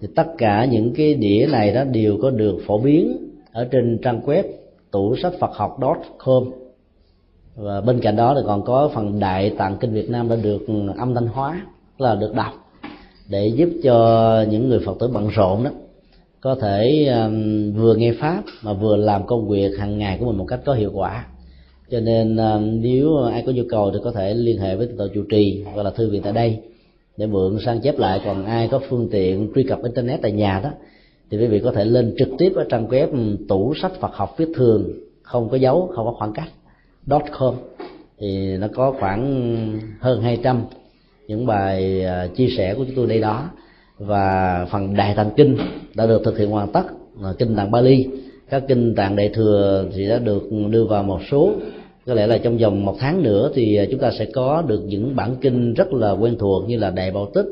[0.02, 3.18] Thì tất cả những cái đĩa này đó đều có được phổ biến
[3.52, 4.44] ở trên trang web
[4.92, 5.78] tủ sách phật học
[6.18, 6.44] com.
[7.56, 10.62] Và bên cạnh đó thì còn có phần đại tạng kinh Việt Nam đã được
[10.98, 11.66] âm thanh hóa
[11.98, 12.69] là được đọc
[13.30, 15.72] để giúp cho những người Phật tử bận rộn đó
[16.42, 20.38] có thể um, vừa nghe pháp mà vừa làm công việc hàng ngày của mình
[20.38, 21.26] một cách có hiệu quả.
[21.92, 25.08] Cho nên um, nếu ai có nhu cầu thì có thể liên hệ với tổ
[25.14, 26.60] chủ trì hoặc là thư viện tại đây
[27.18, 28.22] để mượn sang chép lại.
[28.26, 30.70] Còn ai có phương tiện truy cập internet tại nhà đó
[31.32, 34.14] thì quý vị có thể lên trực tiếp ở trang web um, tủ sách Phật
[34.14, 34.90] học viết thường
[35.22, 36.50] không có dấu không có khoảng cách
[37.40, 37.56] com.
[38.20, 40.64] Thì nó có khoảng hơn 200
[41.30, 43.50] những bài à, chia sẻ của chúng tôi đây đó.
[43.98, 45.58] Và phần đại tạng kinh
[45.96, 46.84] đã được thực hiện hoàn tất
[47.38, 48.08] kinh tạng Bali.
[48.50, 51.54] Các kinh tạng đại thừa thì đã được đưa vào một số.
[52.06, 54.82] Có lẽ là trong vòng một tháng nữa thì à, chúng ta sẽ có được
[54.86, 57.46] những bản kinh rất là quen thuộc như là đại bảo tích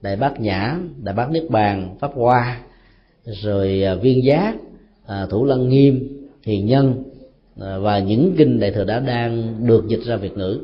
[0.00, 2.60] đại bát nhã đại bát niết bàn, pháp hoa,
[3.24, 4.54] rồi à, viên giác
[5.30, 6.08] thủ lăng nghiêm,
[6.42, 7.02] hiền nhân
[7.56, 10.60] và những kinh đại thừa đã đang được dịch ra việt ngữ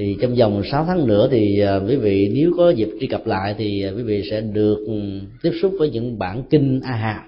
[0.00, 3.26] thì trong vòng 6 tháng nữa thì à, quý vị nếu có dịp truy cập
[3.26, 6.92] lại thì à, quý vị sẽ được ừ, tiếp xúc với những bản kinh a
[6.92, 7.24] hà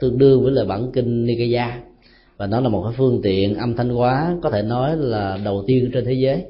[0.00, 1.80] tương đương với là bản kinh nikaya.
[2.36, 5.64] Và nó là một cái phương tiện âm thanh hóa có thể nói là đầu
[5.66, 6.44] tiên trên thế giới.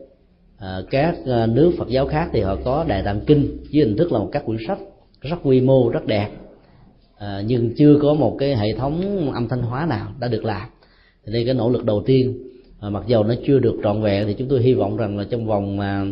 [0.58, 3.96] À, các à, nước phật giáo khác thì họ có đại tạng kinh với hình
[3.96, 4.78] thức là một các quyển sách
[5.20, 6.28] rất quy mô rất đẹp.
[7.18, 10.68] À, nhưng chưa có một cái hệ thống âm thanh hóa nào đã được làm.
[11.26, 12.38] Thì đây cái nỗ lực đầu tiên
[12.80, 15.24] à, mặc dầu nó chưa được trọn vẹn thì chúng tôi hy vọng rằng là
[15.30, 16.06] trong vòng à,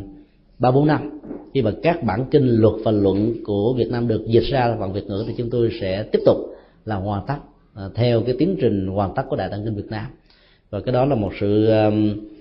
[0.59, 1.21] ba bốn năm
[1.55, 4.93] khi mà các bản kinh luật và luận của Việt Nam được dịch ra bằng
[4.93, 6.37] Việt ngữ thì chúng tôi sẽ tiếp tục
[6.85, 7.37] là hoàn tất
[7.75, 10.07] à, theo cái tiến trình hoàn tất của Đại tạng kinh Việt Nam.
[10.71, 11.91] Và cái đó là một sự à,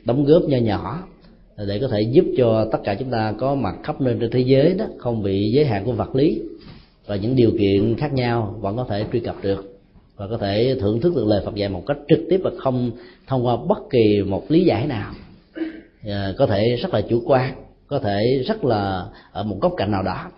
[0.05, 1.03] đóng góp nho nhỏ
[1.67, 4.39] để có thể giúp cho tất cả chúng ta có mặt khắp nơi trên thế
[4.39, 6.41] giới đó không bị giới hạn của vật lý
[7.07, 9.72] và những điều kiện khác nhau vẫn có thể truy cập được
[10.16, 12.91] và có thể thưởng thức được lời Phật dạy một cách trực tiếp và không
[13.28, 15.14] thông qua bất kỳ một lý giải nào.
[16.07, 17.53] À, có thể rất là chủ quan
[17.88, 20.32] có thể rất là ở một góc cạnh nào đó.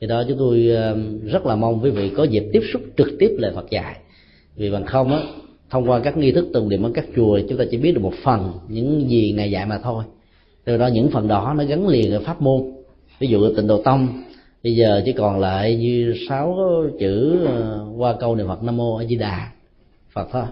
[0.00, 3.08] Thì đó chúng tôi ờ, rất là mong quý vị có dịp tiếp xúc trực
[3.18, 3.96] tiếp lời Phật dạy.
[4.56, 5.22] Vì bằng không á
[5.70, 8.00] thông qua các nghi thức tụng niệm ở các chùa chúng ta chỉ biết được
[8.00, 10.04] một phần những gì ngài dạy mà thôi.
[10.64, 12.62] Từ đó những phần đó nó gắn liền ở pháp môn.
[13.18, 14.22] Ví dụ tịnh độ tông
[14.64, 16.58] bây giờ chỉ còn lại như sáu
[17.00, 19.50] chữ ờ, qua câu niệm phật nam mô a di đà
[20.12, 20.44] phật thôi.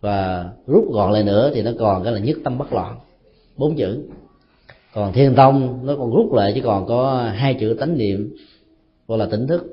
[0.00, 2.96] Và rút gọn lại nữa thì nó còn cái là nhất tâm bất loạn
[3.56, 3.98] bốn chữ.
[4.94, 8.36] Còn thiên tông nó còn rút lại chỉ còn có hai chữ tánh niệm
[9.08, 9.64] gọi là tỉnh thức.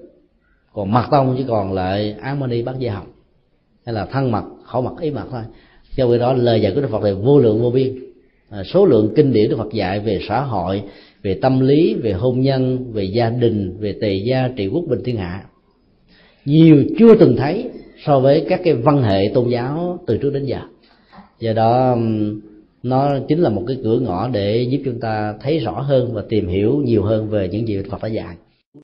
[0.73, 3.07] Còn mặt tông chỉ còn lại ám mani bát di học
[3.85, 5.41] hay là thân mặt khẩu mặt ý mặt thôi.
[5.95, 7.99] Do vậy đó lời dạy của đức phật là vô lượng vô biên.
[8.49, 10.83] À, số lượng kinh điển đức phật dạy về xã hội
[11.23, 14.99] về tâm lý, về hôn nhân, về gia đình, về tề gia trị quốc bình
[15.05, 15.43] thiên hạ.
[16.45, 17.69] Nhiều chưa từng thấy
[18.05, 20.59] so với các cái văn hệ tôn giáo từ trước đến giờ.
[21.39, 21.97] Do đó
[22.83, 26.23] nó chính là một cái cửa ngõ để giúp chúng ta thấy rõ hơn và
[26.29, 28.35] tìm hiểu nhiều hơn về những gì Phật đã dạy.